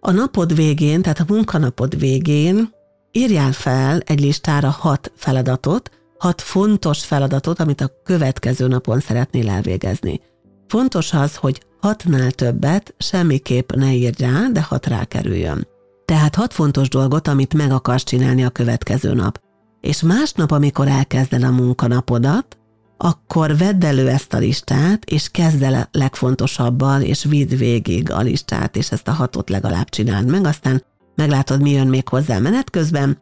a 0.07 0.11
napod 0.11 0.55
végén, 0.55 1.01
tehát 1.01 1.19
a 1.19 1.33
munkanapod 1.33 1.99
végén 1.99 2.69
írjál 3.11 3.51
fel 3.51 3.99
egy 3.99 4.19
listára 4.19 4.69
hat 4.69 5.11
feladatot, 5.15 5.91
hat 6.17 6.41
fontos 6.41 7.05
feladatot, 7.05 7.59
amit 7.59 7.81
a 7.81 7.91
következő 8.03 8.67
napon 8.67 8.99
szeretnél 8.99 9.49
elvégezni. 9.49 10.19
Fontos 10.67 11.13
az, 11.13 11.35
hogy 11.35 11.61
hatnál 11.81 12.31
többet 12.31 12.95
semmiképp 12.97 13.71
ne 13.71 13.93
írj 13.93 14.23
rá, 14.23 14.47
de 14.51 14.61
hat 14.61 14.85
rákerüljön. 14.85 15.67
Tehát 16.05 16.35
hat 16.35 16.53
fontos 16.53 16.89
dolgot, 16.89 17.27
amit 17.27 17.53
meg 17.53 17.71
akarsz 17.71 18.03
csinálni 18.03 18.43
a 18.43 18.49
következő 18.49 19.13
nap. 19.13 19.41
És 19.81 20.01
másnap, 20.01 20.51
amikor 20.51 20.87
elkezded 20.87 21.43
a 21.43 21.51
munkanapodat, 21.51 22.57
akkor 22.97 23.57
vedd 23.57 23.85
elő 23.85 24.09
ezt 24.09 24.33
a 24.33 24.37
listát, 24.37 25.05
és 25.05 25.29
kezd 25.31 25.61
el 25.61 25.89
legfontosabban, 25.91 27.01
és 27.01 27.23
vidd 27.23 27.57
végig 27.57 28.11
a 28.11 28.21
listát, 28.21 28.75
és 28.75 28.91
ezt 28.91 29.07
a 29.07 29.11
hatot 29.11 29.49
legalább 29.49 29.89
csináld 29.89 30.29
meg, 30.29 30.45
aztán 30.45 30.83
meglátod, 31.15 31.61
mi 31.61 31.71
jön 31.71 31.87
még 31.87 32.07
hozzá 32.07 32.39
menet 32.39 32.69
közben, 32.69 33.21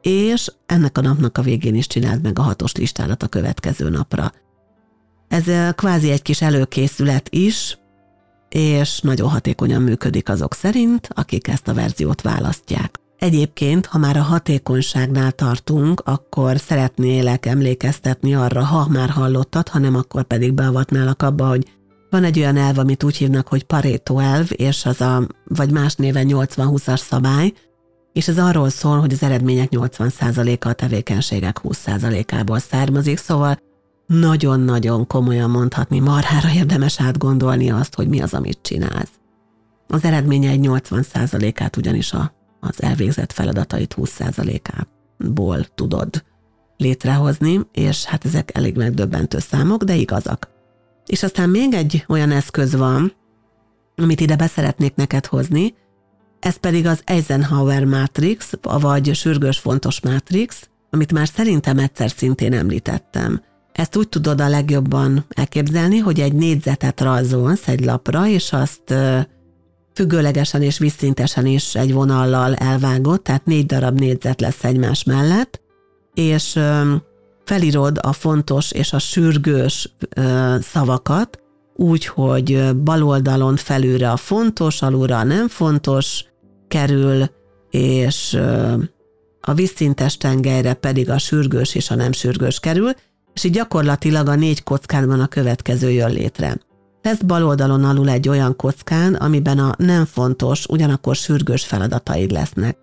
és 0.00 0.52
ennek 0.66 0.98
a 0.98 1.00
napnak 1.00 1.38
a 1.38 1.42
végén 1.42 1.74
is 1.74 1.86
csináld 1.86 2.22
meg 2.22 2.38
a 2.38 2.42
hatos 2.42 2.72
listálat 2.72 3.22
a 3.22 3.28
következő 3.28 3.88
napra. 3.88 4.32
Ez 5.28 5.74
kvázi 5.74 6.10
egy 6.10 6.22
kis 6.22 6.42
előkészület 6.42 7.28
is, 7.30 7.78
és 8.48 9.00
nagyon 9.00 9.28
hatékonyan 9.28 9.82
működik 9.82 10.28
azok 10.28 10.54
szerint, 10.54 11.08
akik 11.14 11.48
ezt 11.48 11.68
a 11.68 11.74
verziót 11.74 12.20
választják. 12.20 13.01
Egyébként, 13.22 13.86
ha 13.86 13.98
már 13.98 14.16
a 14.16 14.22
hatékonyságnál 14.22 15.32
tartunk, 15.32 16.02
akkor 16.04 16.58
szeretnélek 16.58 17.46
emlékeztetni 17.46 18.34
arra, 18.34 18.64
ha 18.64 18.88
már 18.88 19.10
hallottad, 19.10 19.68
hanem 19.68 19.94
akkor 19.94 20.22
pedig 20.22 20.52
beavatnálak 20.52 21.22
abba, 21.22 21.48
hogy 21.48 21.66
van 22.10 22.24
egy 22.24 22.38
olyan 22.38 22.56
elv, 22.56 22.78
amit 22.78 23.02
úgy 23.02 23.16
hívnak, 23.16 23.48
hogy 23.48 23.62
Pareto 23.64 24.18
elv, 24.18 24.46
és 24.50 24.86
az 24.86 25.00
a, 25.00 25.26
vagy 25.44 25.70
más 25.70 25.94
néven 25.94 26.26
80-20-as 26.28 27.00
szabály, 27.00 27.52
és 28.12 28.28
ez 28.28 28.38
arról 28.38 28.68
szól, 28.68 29.00
hogy 29.00 29.12
az 29.12 29.22
eredmények 29.22 29.68
80%-a 29.70 30.68
a 30.68 30.72
tevékenységek 30.72 31.60
20%-ából 31.62 32.58
származik, 32.58 33.18
szóval 33.18 33.58
nagyon-nagyon 34.06 35.06
komolyan 35.06 35.50
mondhatni, 35.50 35.98
marhára 35.98 36.48
érdemes 36.54 37.00
átgondolni 37.00 37.70
azt, 37.70 37.94
hogy 37.94 38.08
mi 38.08 38.20
az, 38.20 38.34
amit 38.34 38.58
csinálsz. 38.62 39.12
Az 39.88 40.04
eredménye 40.04 40.50
egy 40.50 40.66
80%-át 40.68 41.76
ugyanis 41.76 42.12
a, 42.12 42.40
az 42.64 42.82
elvégzett 42.82 43.32
feladatait 43.32 43.94
20%-ából 43.98 45.64
tudod 45.64 46.24
létrehozni, 46.76 47.60
és 47.72 48.04
hát 48.04 48.24
ezek 48.24 48.56
elég 48.56 48.76
megdöbbentő 48.76 49.38
számok, 49.38 49.82
de 49.82 49.94
igazak. 49.94 50.48
És 51.06 51.22
aztán 51.22 51.50
még 51.50 51.74
egy 51.74 52.04
olyan 52.08 52.30
eszköz 52.30 52.74
van, 52.74 53.12
amit 53.96 54.20
ide 54.20 54.36
beszeretnék 54.36 54.94
neked 54.94 55.26
hozni, 55.26 55.74
ez 56.40 56.56
pedig 56.56 56.86
az 56.86 57.02
Eisenhower 57.04 57.84
Matrix, 57.84 58.52
vagy 58.62 59.14
sürgős 59.14 59.58
fontos 59.58 60.00
Matrix, 60.00 60.68
amit 60.90 61.12
már 61.12 61.28
szerintem 61.28 61.78
egyszer 61.78 62.10
szintén 62.10 62.52
említettem. 62.52 63.42
Ezt 63.72 63.96
úgy 63.96 64.08
tudod 64.08 64.40
a 64.40 64.48
legjobban 64.48 65.24
elképzelni, 65.28 65.98
hogy 65.98 66.20
egy 66.20 66.32
négyzetet 66.32 67.00
rajzolsz 67.00 67.68
egy 67.68 67.84
lapra, 67.84 68.26
és 68.26 68.52
azt 68.52 68.94
függőlegesen 69.94 70.62
és 70.62 70.78
visszintesen 70.78 71.46
is 71.46 71.74
egy 71.74 71.92
vonallal 71.92 72.54
elvágod, 72.54 73.22
tehát 73.22 73.44
négy 73.44 73.66
darab 73.66 73.98
négyzet 73.98 74.40
lesz 74.40 74.64
egymás 74.64 75.04
mellett, 75.04 75.60
és 76.14 76.60
felírod 77.44 77.98
a 78.02 78.12
fontos 78.12 78.72
és 78.72 78.92
a 78.92 78.98
sürgős 78.98 79.94
szavakat, 80.60 81.40
úgy, 81.76 82.06
hogy 82.06 82.76
bal 82.76 83.02
oldalon 83.02 83.56
felülre 83.56 84.10
a 84.10 84.16
fontos, 84.16 84.82
alulra 84.82 85.18
a 85.18 85.24
nem 85.24 85.48
fontos 85.48 86.24
kerül, 86.68 87.24
és 87.70 88.38
a 89.40 89.54
vízszintes 89.54 90.16
tengelyre 90.16 90.74
pedig 90.74 91.10
a 91.10 91.18
sürgős 91.18 91.74
és 91.74 91.90
a 91.90 91.94
nem 91.94 92.12
sürgős 92.12 92.60
kerül, 92.60 92.90
és 93.34 93.44
így 93.44 93.52
gyakorlatilag 93.52 94.28
a 94.28 94.34
négy 94.34 94.62
kockádban 94.62 95.20
a 95.20 95.26
következő 95.26 95.90
jön 95.90 96.12
létre. 96.12 96.56
Lesz 97.02 97.20
bal 97.20 97.44
oldalon 97.44 97.84
alul 97.84 98.08
egy 98.08 98.28
olyan 98.28 98.56
kockán, 98.56 99.14
amiben 99.14 99.58
a 99.58 99.74
nem 99.78 100.04
fontos, 100.04 100.66
ugyanakkor 100.66 101.16
sürgős 101.16 101.64
feladataid 101.64 102.30
lesznek. 102.30 102.76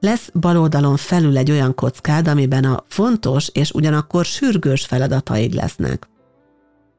Lesz 0.00 0.30
bal 0.34 0.58
oldalon 0.58 0.96
felül 0.96 1.36
egy 1.36 1.50
olyan 1.50 1.74
kockád, 1.74 2.28
amiben 2.28 2.64
a 2.64 2.84
fontos 2.88 3.48
és 3.52 3.70
ugyanakkor 3.70 4.24
sürgős 4.24 4.86
feladataid 4.86 5.54
lesznek. 5.54 6.08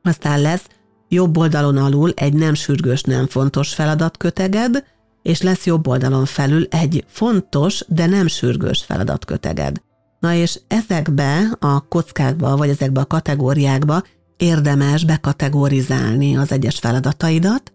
Aztán 0.03 0.41
lesz 0.41 0.67
jobb 1.09 1.37
oldalon 1.37 1.77
alul 1.77 2.11
egy 2.15 2.33
nem 2.33 2.53
sürgős, 2.53 3.01
nem 3.01 3.27
fontos 3.27 3.73
feladatköteged, 3.73 4.83
és 5.21 5.41
lesz 5.41 5.65
jobb 5.65 5.87
oldalon 5.87 6.25
felül 6.25 6.65
egy 6.69 7.05
fontos, 7.07 7.83
de 7.87 8.05
nem 8.05 8.27
sürgős 8.27 8.83
feladatköteged. 8.83 9.81
Na 10.19 10.33
és 10.33 10.59
ezekbe 10.67 11.57
a 11.59 11.87
kockákba, 11.87 12.57
vagy 12.57 12.69
ezekbe 12.69 13.01
a 13.01 13.05
kategóriákba 13.05 14.03
érdemes 14.37 15.05
bekategorizálni 15.05 16.37
az 16.37 16.51
egyes 16.51 16.79
feladataidat, 16.79 17.73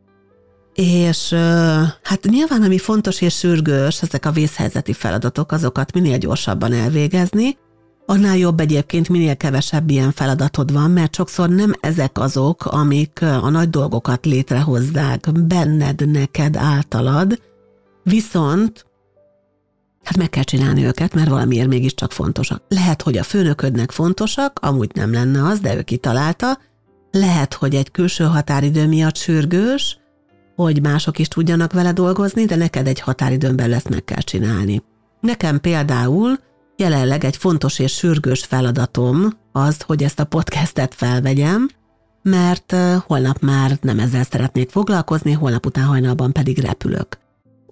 és 0.74 1.32
hát 2.02 2.22
nyilván, 2.22 2.62
ami 2.62 2.78
fontos 2.78 3.20
és 3.20 3.38
sürgős, 3.38 4.02
ezek 4.02 4.26
a 4.26 4.30
vészhelyzeti 4.30 4.92
feladatok, 4.92 5.52
azokat 5.52 5.92
minél 5.92 6.18
gyorsabban 6.18 6.72
elvégezni, 6.72 7.56
annál 8.06 8.36
jobb 8.36 8.60
egyébként, 8.60 9.08
minél 9.08 9.36
kevesebb 9.36 9.90
ilyen 9.90 10.12
feladatod 10.12 10.72
van, 10.72 10.90
mert 10.90 11.14
sokszor 11.14 11.48
nem 11.48 11.72
ezek 11.80 12.18
azok, 12.18 12.64
amik 12.64 13.22
a 13.22 13.50
nagy 13.50 13.70
dolgokat 13.70 14.26
létrehozzák 14.26 15.26
benned, 15.32 16.10
neked, 16.10 16.56
általad, 16.56 17.40
viszont 18.02 18.86
hát 20.04 20.16
meg 20.16 20.30
kell 20.30 20.42
csinálni 20.42 20.84
őket, 20.84 21.14
mert 21.14 21.28
valamiért 21.28 21.68
mégiscsak 21.68 22.12
fontosak. 22.12 22.62
Lehet, 22.68 23.02
hogy 23.02 23.16
a 23.16 23.22
főnöködnek 23.22 23.90
fontosak, 23.90 24.58
amúgy 24.62 24.90
nem 24.94 25.12
lenne 25.12 25.46
az, 25.46 25.60
de 25.60 25.76
ő 25.76 25.82
kitalálta, 25.82 26.58
lehet, 27.10 27.54
hogy 27.54 27.74
egy 27.74 27.90
külső 27.90 28.24
határidő 28.24 28.86
miatt 28.86 29.16
sürgős, 29.16 29.98
hogy 30.56 30.82
mások 30.82 31.18
is 31.18 31.28
tudjanak 31.28 31.72
vele 31.72 31.92
dolgozni, 31.92 32.44
de 32.44 32.56
neked 32.56 32.86
egy 32.86 33.00
határidőn 33.00 33.56
belül 33.56 33.74
ezt 33.74 33.88
meg 33.88 34.04
kell 34.04 34.20
csinálni. 34.20 34.82
Nekem 35.20 35.60
például 35.60 36.38
jelenleg 36.76 37.24
egy 37.24 37.36
fontos 37.36 37.78
és 37.78 37.92
sürgős 37.92 38.44
feladatom 38.44 39.32
az, 39.52 39.82
hogy 39.86 40.02
ezt 40.02 40.20
a 40.20 40.24
podcastet 40.24 40.94
felvegyem, 40.94 41.68
mert 42.22 42.76
holnap 43.06 43.40
már 43.40 43.78
nem 43.80 43.98
ezzel 43.98 44.24
szeretnék 44.24 44.70
foglalkozni, 44.70 45.32
holnap 45.32 45.66
után 45.66 45.84
hajnalban 45.84 46.32
pedig 46.32 46.58
repülök. 46.58 47.18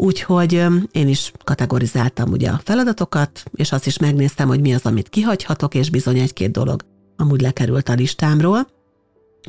Úgyhogy 0.00 0.52
én 0.92 1.08
is 1.08 1.32
kategorizáltam 1.44 2.30
ugye 2.30 2.50
a 2.50 2.60
feladatokat, 2.64 3.42
és 3.54 3.72
azt 3.72 3.86
is 3.86 3.98
megnéztem, 3.98 4.48
hogy 4.48 4.60
mi 4.60 4.74
az, 4.74 4.86
amit 4.86 5.08
kihagyhatok, 5.08 5.74
és 5.74 5.90
bizony 5.90 6.18
egy-két 6.18 6.50
dolog 6.50 6.82
amúgy 7.16 7.40
lekerült 7.40 7.88
a 7.88 7.92
listámról, 7.92 8.66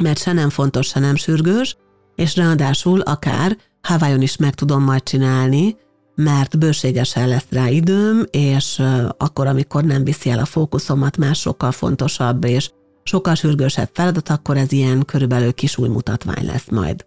mert 0.01 0.19
se 0.19 0.33
nem 0.33 0.49
fontos, 0.49 0.87
se 0.87 0.99
nem 0.99 1.15
sürgős, 1.15 1.77
és 2.15 2.35
ráadásul 2.35 3.01
akár 3.01 3.57
Hawaiion 3.81 4.21
is 4.21 4.37
meg 4.37 4.55
tudom 4.55 4.83
majd 4.83 5.03
csinálni, 5.03 5.75
mert 6.15 6.57
bőségesen 6.57 7.27
lesz 7.27 7.47
rá 7.49 7.67
időm, 7.67 8.25
és 8.31 8.81
akkor, 9.17 9.47
amikor 9.47 9.83
nem 9.83 10.03
viszi 10.03 10.29
el 10.29 10.39
a 10.39 10.45
fókuszomat 10.45 11.17
más 11.17 11.39
sokkal 11.39 11.71
fontosabb 11.71 12.43
és 12.43 12.71
sokkal 13.03 13.35
sürgősebb 13.35 13.89
feladat, 13.93 14.29
akkor 14.29 14.57
ez 14.57 14.71
ilyen 14.71 15.05
körülbelül 15.05 15.53
kis 15.53 15.77
új 15.77 15.87
mutatvány 15.87 16.45
lesz 16.45 16.69
majd. 16.69 17.05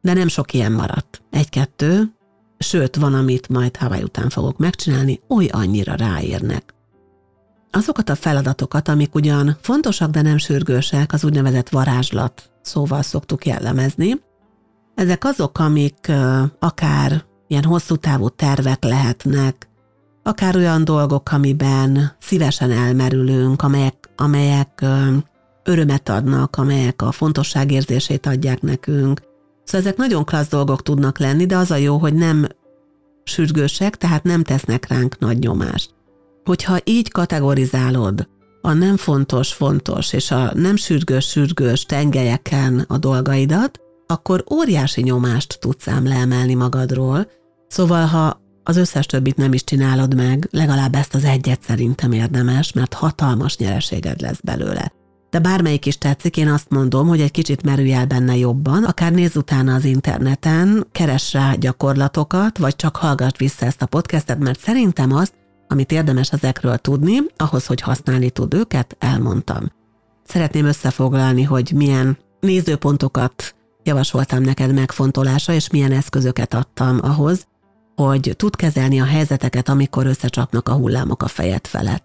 De 0.00 0.12
nem 0.12 0.28
sok 0.28 0.52
ilyen 0.52 0.72
maradt. 0.72 1.22
Egy-kettő, 1.30 2.12
sőt, 2.64 2.96
van, 2.96 3.14
amit 3.14 3.48
majd 3.48 3.76
Hawaii 3.76 4.02
után 4.02 4.28
fogok 4.28 4.58
megcsinálni, 4.58 5.20
oly 5.28 5.46
annyira 5.46 5.94
ráérnek. 5.94 6.74
Azokat 7.70 8.08
a 8.08 8.14
feladatokat, 8.14 8.88
amik 8.88 9.14
ugyan 9.14 9.56
fontosak, 9.60 10.10
de 10.10 10.22
nem 10.22 10.38
sürgősek, 10.38 11.12
az 11.12 11.24
úgynevezett 11.24 11.68
varázslat 11.68 12.50
szóval 12.62 13.02
szoktuk 13.02 13.46
jellemezni. 13.46 14.20
Ezek 14.94 15.24
azok, 15.24 15.58
amik 15.58 16.12
akár 16.58 17.24
ilyen 17.46 17.64
hosszú 17.64 17.96
távú 17.96 18.28
tervek 18.28 18.84
lehetnek, 18.84 19.68
akár 20.22 20.56
olyan 20.56 20.84
dolgok, 20.84 21.32
amiben 21.32 22.12
szívesen 22.18 22.70
elmerülünk, 22.70 23.62
amelyek, 23.62 24.10
amelyek 24.16 24.84
örömet 25.64 26.08
adnak, 26.08 26.56
amelyek 26.56 27.02
a 27.02 27.12
fontosságérzését 27.12 28.26
adják 28.26 28.62
nekünk. 28.62 29.20
Szóval 29.70 29.86
ezek 29.86 29.96
nagyon 29.96 30.24
klassz 30.24 30.48
dolgok 30.48 30.82
tudnak 30.82 31.18
lenni, 31.18 31.46
de 31.46 31.56
az 31.56 31.70
a 31.70 31.76
jó, 31.76 31.96
hogy 31.96 32.14
nem 32.14 32.46
sürgősek, 33.24 33.96
tehát 33.96 34.22
nem 34.22 34.42
tesznek 34.42 34.88
ránk 34.88 35.18
nagy 35.18 35.38
nyomást. 35.38 35.94
Hogyha 36.44 36.78
így 36.84 37.10
kategorizálod 37.10 38.28
a 38.60 38.72
nem 38.72 38.96
fontos, 38.96 39.52
fontos 39.52 40.12
és 40.12 40.30
a 40.30 40.52
nem 40.54 40.76
sürgős, 40.76 41.28
sürgős 41.28 41.84
tengelyeken 41.84 42.84
a 42.88 42.98
dolgaidat, 42.98 43.80
akkor 44.06 44.44
óriási 44.52 45.02
nyomást 45.02 45.58
tudsz 45.60 45.88
ám 45.88 46.06
leemelni 46.06 46.54
magadról, 46.54 47.26
Szóval, 47.70 48.06
ha 48.06 48.40
az 48.62 48.76
összes 48.76 49.06
többit 49.06 49.36
nem 49.36 49.52
is 49.52 49.64
csinálod 49.64 50.14
meg, 50.14 50.48
legalább 50.50 50.94
ezt 50.94 51.14
az 51.14 51.24
egyet 51.24 51.62
szerintem 51.62 52.12
érdemes, 52.12 52.72
mert 52.72 52.94
hatalmas 52.94 53.56
nyereséged 53.56 54.20
lesz 54.20 54.40
belőle. 54.42 54.92
De 55.30 55.38
bármelyik 55.38 55.86
is 55.86 55.98
tetszik, 55.98 56.36
én 56.36 56.48
azt 56.48 56.70
mondom, 56.70 57.08
hogy 57.08 57.20
egy 57.20 57.30
kicsit 57.30 57.62
merülj 57.62 57.92
el 57.92 58.06
benne 58.06 58.36
jobban, 58.36 58.84
akár 58.84 59.12
nézz 59.12 59.36
utána 59.36 59.74
az 59.74 59.84
interneten, 59.84 60.86
keres 60.92 61.32
rá 61.32 61.54
gyakorlatokat, 61.54 62.58
vagy 62.58 62.76
csak 62.76 62.96
hallgass 62.96 63.36
vissza 63.36 63.66
ezt 63.66 63.82
a 63.82 63.86
podcastet, 63.86 64.38
mert 64.38 64.60
szerintem 64.60 65.12
azt, 65.12 65.34
amit 65.68 65.92
érdemes 65.92 66.32
ezekről 66.32 66.76
tudni, 66.76 67.16
ahhoz, 67.36 67.66
hogy 67.66 67.80
használni 67.80 68.30
tud 68.30 68.54
őket, 68.54 68.96
elmondtam. 68.98 69.72
Szeretném 70.24 70.64
összefoglalni, 70.64 71.42
hogy 71.42 71.72
milyen 71.74 72.18
nézőpontokat 72.40 73.54
javasoltam 73.82 74.42
neked 74.42 74.74
megfontolásra, 74.74 75.52
és 75.52 75.70
milyen 75.70 75.92
eszközöket 75.92 76.54
adtam 76.54 76.98
ahhoz, 77.02 77.46
hogy 77.96 78.34
tud 78.36 78.56
kezelni 78.56 79.00
a 79.00 79.04
helyzeteket, 79.04 79.68
amikor 79.68 80.06
összecsapnak 80.06 80.68
a 80.68 80.74
hullámok 80.74 81.22
a 81.22 81.28
fejed 81.28 81.66
felett. 81.66 82.04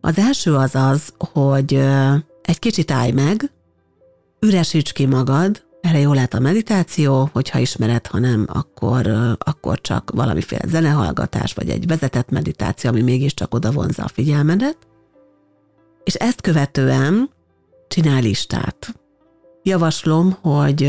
Az 0.00 0.18
első 0.18 0.54
az 0.54 0.74
az, 0.74 1.12
hogy 1.18 1.84
egy 2.46 2.58
kicsit 2.58 2.90
állj 2.90 3.10
meg, 3.10 3.52
üresíts 4.40 4.92
ki 4.92 5.06
magad, 5.06 5.64
erre 5.80 5.98
jó 5.98 6.12
lehet 6.12 6.34
a 6.34 6.40
meditáció, 6.40 7.28
hogyha 7.32 7.58
ismered, 7.58 8.06
ha 8.06 8.18
nem, 8.18 8.46
akkor, 8.48 9.06
akkor 9.38 9.80
csak 9.80 10.10
valamiféle 10.14 10.62
zenehallgatás, 10.66 11.54
vagy 11.54 11.68
egy 11.68 11.86
vezetett 11.86 12.30
meditáció, 12.30 12.90
ami 12.90 13.02
mégiscsak 13.02 13.54
oda 13.54 13.70
vonza 13.70 14.04
a 14.04 14.08
figyelmedet. 14.08 14.76
És 16.04 16.14
ezt 16.14 16.40
követően 16.40 17.30
csinálj 17.88 18.22
listát. 18.22 18.94
Javaslom, 19.62 20.36
hogy 20.40 20.84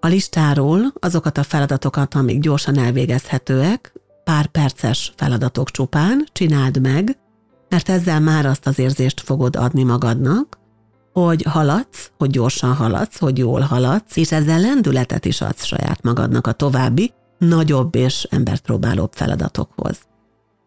a 0.00 0.06
listáról 0.06 0.92
azokat 1.00 1.38
a 1.38 1.42
feladatokat, 1.42 2.14
amik 2.14 2.40
gyorsan 2.40 2.78
elvégezhetőek, 2.78 3.92
pár 4.24 4.46
perces 4.46 5.12
feladatok 5.16 5.70
csupán, 5.70 6.26
csináld 6.32 6.80
meg, 6.80 7.18
mert 7.68 7.88
ezzel 7.88 8.20
már 8.20 8.46
azt 8.46 8.66
az 8.66 8.78
érzést 8.78 9.20
fogod 9.20 9.56
adni 9.56 9.82
magadnak, 9.82 10.58
hogy 11.12 11.42
haladsz, 11.42 12.10
hogy 12.18 12.30
gyorsan 12.30 12.74
haladsz, 12.74 13.18
hogy 13.18 13.38
jól 13.38 13.60
haladsz, 13.60 14.16
és 14.16 14.32
ezzel 14.32 14.60
lendületet 14.60 15.24
is 15.24 15.40
adsz 15.40 15.64
saját 15.64 16.02
magadnak 16.02 16.46
a 16.46 16.52
további, 16.52 17.12
nagyobb 17.38 17.94
és 17.94 18.26
embert 18.30 18.62
próbálóbb 18.62 19.12
feladatokhoz. 19.12 19.98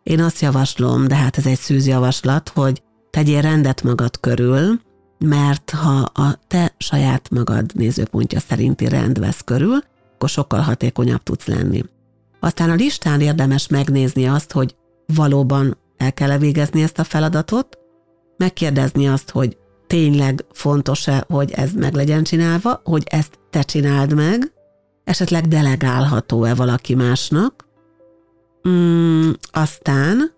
Én 0.04 0.22
azt 0.22 0.42
javaslom, 0.42 1.08
de 1.08 1.16
hát 1.16 1.38
ez 1.38 1.46
egy 1.46 1.58
szűz 1.58 1.88
javaslat, 1.88 2.50
hogy 2.50 2.82
tegyél 3.10 3.42
rendet 3.42 3.84
magad 3.84 4.20
körül, 4.20 4.80
mert 5.20 5.70
ha 5.70 6.12
a 6.14 6.40
te 6.48 6.74
saját 6.78 7.30
magad 7.30 7.72
nézőpontja 7.74 8.40
szerinti 8.40 8.88
rend 8.88 9.20
vesz 9.20 9.42
körül, 9.46 9.84
akkor 10.14 10.30
sokkal 10.30 10.60
hatékonyabb 10.60 11.24
tudsz 11.24 11.46
lenni. 11.46 11.84
Aztán 12.40 12.70
a 12.70 12.76
listán 12.76 13.22
érdemes 13.22 13.68
megnézni 13.68 14.28
azt, 14.28 14.52
hogy 14.52 14.76
valóban 15.16 15.78
el 16.00 16.14
kell 16.14 16.38
végezni 16.38 16.82
ezt 16.82 17.00
a 17.00 17.04
feladatot, 17.04 17.78
megkérdezni 18.38 19.08
azt, 19.08 19.30
hogy 19.30 19.58
tényleg 19.88 20.46
fontos-e, 20.52 21.26
hogy 21.28 21.52
ez 21.52 21.72
meg 21.74 21.94
legyen 21.94 22.24
csinálva, 22.24 22.82
hogy 22.84 23.04
ezt 23.10 23.40
te 23.50 23.62
csináld 23.62 24.16
meg, 24.16 24.54
esetleg 25.04 25.48
delegálható-e 25.48 26.54
valaki 26.54 26.96
másnak. 26.96 27.68
Mm, 28.70 29.30
aztán 29.52 30.38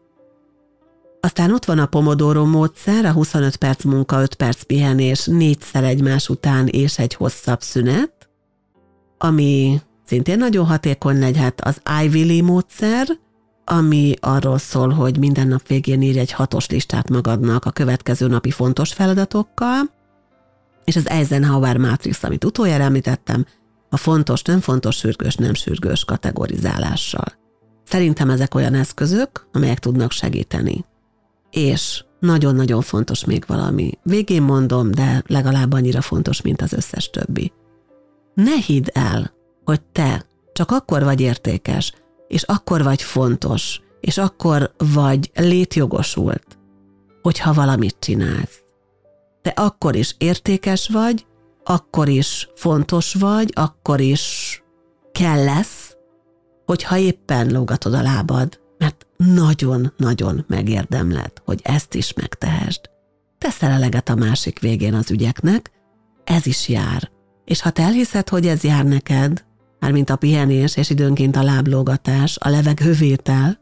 aztán 1.23 1.53
ott 1.53 1.65
van 1.65 1.79
a 1.79 1.85
Pomodoro 1.85 2.45
módszer, 2.45 3.05
a 3.05 3.11
25 3.11 3.55
perc 3.55 3.83
munka, 3.83 4.21
5 4.21 4.35
perc 4.35 4.61
pihenés, 4.63 5.25
négyszer 5.25 5.83
egymás 5.83 6.29
után 6.29 6.67
és 6.67 6.99
egy 6.99 7.13
hosszabb 7.13 7.61
szünet, 7.61 8.29
ami 9.17 9.81
szintén 10.05 10.37
nagyon 10.37 10.65
hatékony 10.65 11.19
lehet 11.19 11.61
az 11.61 11.81
Ivy 12.03 12.25
Lee 12.25 12.43
módszer, 12.43 13.07
ami 13.71 14.13
arról 14.19 14.57
szól, 14.57 14.89
hogy 14.89 15.19
minden 15.19 15.47
nap 15.47 15.67
végén 15.67 16.01
írj 16.01 16.19
egy 16.19 16.31
hatos 16.31 16.69
listát 16.69 17.09
magadnak 17.09 17.65
a 17.65 17.71
következő 17.71 18.27
napi 18.27 18.51
fontos 18.51 18.93
feladatokkal, 18.93 19.79
és 20.83 20.95
az 20.95 21.09
Eisenhower 21.09 21.77
Matrix, 21.77 22.23
amit 22.23 22.43
utoljára 22.43 22.83
említettem, 22.83 23.45
a 23.89 23.97
fontos, 23.97 24.41
nem 24.41 24.59
fontos, 24.59 24.95
sürgős, 24.95 25.35
nem 25.35 25.53
sürgős 25.53 26.05
kategorizálással. 26.05 27.25
Szerintem 27.83 28.29
ezek 28.29 28.55
olyan 28.55 28.73
eszközök, 28.73 29.47
amelyek 29.51 29.79
tudnak 29.79 30.11
segíteni. 30.11 30.85
És 31.49 32.03
nagyon-nagyon 32.19 32.81
fontos 32.81 33.25
még 33.25 33.43
valami. 33.47 33.91
Végén 34.03 34.41
mondom, 34.41 34.91
de 34.91 35.23
legalább 35.27 35.73
annyira 35.73 36.01
fontos, 36.01 36.41
mint 36.41 36.61
az 36.61 36.73
összes 36.73 37.09
többi. 37.09 37.51
Ne 38.33 38.55
hidd 38.65 38.87
el, 38.93 39.33
hogy 39.63 39.81
te 39.81 40.25
csak 40.53 40.71
akkor 40.71 41.03
vagy 41.03 41.21
értékes, 41.21 41.93
és 42.31 42.43
akkor 42.43 42.83
vagy 42.83 43.01
fontos, 43.01 43.81
és 43.99 44.17
akkor 44.17 44.73
vagy 44.77 45.31
létjogosult, 45.33 46.57
hogyha 47.21 47.53
valamit 47.53 47.95
csinálsz. 47.99 48.63
Te 49.41 49.49
akkor 49.49 49.95
is 49.95 50.15
értékes 50.17 50.89
vagy, 50.89 51.25
akkor 51.63 52.09
is 52.09 52.49
fontos 52.55 53.13
vagy, 53.13 53.51
akkor 53.55 53.99
is 53.99 54.55
kell 55.11 55.43
lesz, 55.43 55.95
hogyha 56.65 56.97
éppen 56.97 57.51
lógatod 57.51 57.93
a 57.93 58.01
lábad, 58.01 58.59
mert 58.77 59.07
nagyon-nagyon 59.17 60.45
megérdemled, 60.47 61.31
hogy 61.45 61.59
ezt 61.63 61.93
is 61.93 62.13
megtehesd. 62.13 62.81
Teszel 63.37 63.71
eleget 63.71 64.09
a 64.09 64.15
másik 64.15 64.59
végén 64.59 64.93
az 64.93 65.11
ügyeknek, 65.11 65.71
ez 66.23 66.45
is 66.45 66.69
jár. 66.69 67.11
És 67.45 67.61
ha 67.61 67.69
te 67.69 67.83
elhiszed, 67.83 68.29
hogy 68.29 68.47
ez 68.47 68.63
jár 68.63 68.85
neked, 68.85 69.45
mármint 69.81 70.09
a 70.09 70.15
pihenés 70.15 70.77
és 70.77 70.89
időnként 70.89 71.35
a 71.35 71.43
láblógatás, 71.43 72.37
a 72.39 72.49
levegővétel, 72.49 73.59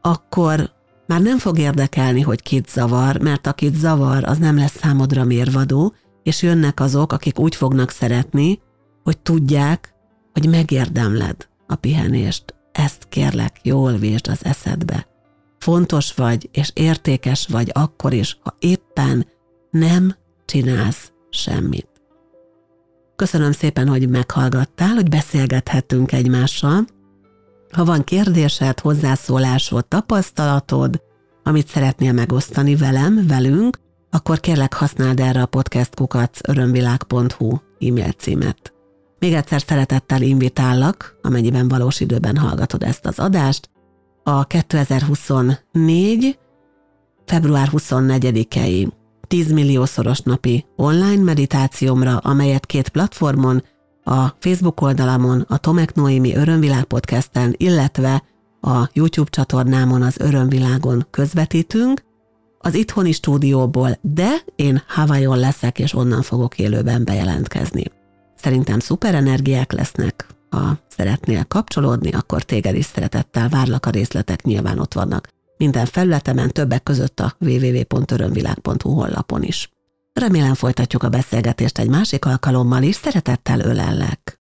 akkor 0.00 0.70
már 1.06 1.20
nem 1.20 1.38
fog 1.38 1.58
érdekelni, 1.58 2.20
hogy 2.20 2.42
kit 2.42 2.68
zavar, 2.68 3.20
mert 3.20 3.46
akit 3.46 3.74
zavar, 3.74 4.24
az 4.24 4.38
nem 4.38 4.56
lesz 4.56 4.76
számodra 4.76 5.24
mérvadó, 5.24 5.94
és 6.22 6.42
jönnek 6.42 6.80
azok, 6.80 7.12
akik 7.12 7.38
úgy 7.38 7.54
fognak 7.54 7.90
szeretni, 7.90 8.60
hogy 9.02 9.18
tudják, 9.18 9.94
hogy 10.32 10.48
megérdemled 10.48 11.48
a 11.66 11.74
pihenést. 11.74 12.54
Ezt 12.72 13.08
kérlek, 13.08 13.60
jól 13.62 13.92
vésd 13.92 14.28
az 14.28 14.44
eszedbe. 14.44 15.06
Fontos 15.58 16.14
vagy, 16.14 16.48
és 16.52 16.70
értékes 16.74 17.46
vagy 17.46 17.70
akkor 17.72 18.12
is, 18.12 18.38
ha 18.42 18.54
éppen 18.58 19.26
nem 19.70 20.14
csinálsz 20.44 21.12
semmit. 21.30 21.89
Köszönöm 23.20 23.52
szépen, 23.52 23.88
hogy 23.88 24.08
meghallgattál, 24.08 24.94
hogy 24.94 25.08
beszélgethetünk 25.08 26.12
egymással. 26.12 26.84
Ha 27.70 27.84
van 27.84 28.04
kérdésed, 28.04 28.80
hozzászólásod, 28.80 29.86
tapasztalatod, 29.86 31.00
amit 31.42 31.68
szeretnél 31.68 32.12
megosztani 32.12 32.76
velem, 32.76 33.26
velünk, 33.26 33.78
akkor 34.10 34.40
kérlek 34.40 34.74
használd 34.74 35.20
erre 35.20 35.42
a 35.42 35.46
podcastkukat 35.46 36.38
örömvilág.hu 36.48 37.56
e-mail 37.78 38.12
címet. 38.12 38.72
Még 39.18 39.32
egyszer 39.32 39.60
szeretettel 39.60 40.22
invitállak, 40.22 41.18
amennyiben 41.22 41.68
valós 41.68 42.00
időben 42.00 42.36
hallgatod 42.36 42.82
ezt 42.82 43.06
az 43.06 43.18
adást, 43.18 43.70
a 44.22 44.44
2024. 44.44 46.38
február 47.24 47.68
24-i 47.72 48.90
10 49.30 49.52
milliószoros 49.52 50.20
napi 50.20 50.64
online 50.76 51.22
meditációmra, 51.22 52.16
amelyet 52.16 52.66
két 52.66 52.88
platformon, 52.88 53.62
a 54.04 54.28
Facebook 54.38 54.80
oldalamon, 54.80 55.44
a 55.48 55.58
Tomek 55.58 55.94
Noémi 55.94 56.34
Örömvilág 56.34 56.84
podcasten, 56.84 57.54
illetve 57.56 58.22
a 58.60 58.88
YouTube 58.92 59.30
csatornámon 59.30 60.02
az 60.02 60.18
Örömvilágon 60.18 61.06
közvetítünk, 61.10 62.02
az 62.58 62.74
itthoni 62.74 63.12
stúdióból, 63.12 63.98
de 64.00 64.30
én 64.56 64.82
Hawaiion 64.88 65.38
leszek, 65.38 65.78
és 65.78 65.94
onnan 65.94 66.22
fogok 66.22 66.58
élőben 66.58 67.04
bejelentkezni. 67.04 67.84
Szerintem 68.36 68.78
szuper 68.78 69.14
energiák 69.14 69.72
lesznek, 69.72 70.26
ha 70.50 70.78
szeretnél 70.88 71.44
kapcsolódni, 71.44 72.12
akkor 72.12 72.42
téged 72.42 72.74
is 72.74 72.84
szeretettel 72.84 73.48
várlak, 73.48 73.86
a 73.86 73.90
részletek 73.90 74.42
nyilván 74.42 74.78
ott 74.78 74.94
vannak. 74.94 75.28
Minden 75.60 75.86
felületemen, 75.86 76.50
többek 76.50 76.82
között 76.82 77.20
a 77.20 77.36
www.örömvilág.hu 77.38 78.92
honlapon 78.92 79.42
is. 79.42 79.70
Remélem 80.12 80.54
folytatjuk 80.54 81.02
a 81.02 81.08
beszélgetést 81.08 81.78
egy 81.78 81.88
másik 81.88 82.24
alkalommal 82.24 82.82
is, 82.82 82.94
szeretettel 82.94 83.60
ölellek. 83.60 84.40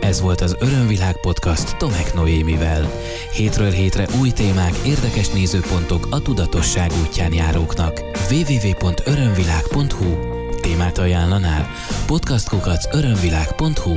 Ez 0.00 0.20
volt 0.20 0.40
az 0.40 0.56
Örömvilág 0.60 1.20
podcast 1.20 1.76
Tomek 1.76 2.14
Noémivel. 2.14 2.90
Hétről 3.32 3.70
hétre 3.70 4.06
új 4.20 4.30
témák, 4.30 4.76
érdekes 4.86 5.30
nézőpontok 5.30 6.06
a 6.10 6.22
tudatosság 6.22 6.90
útján 7.06 7.32
járóknak. 7.32 8.00
www.örömvilág.hu 8.30 10.16
Témát 10.60 10.98
ajánlanál? 10.98 11.68
Podcastkukac 12.06 12.94
örömvilág.hu 12.94 13.94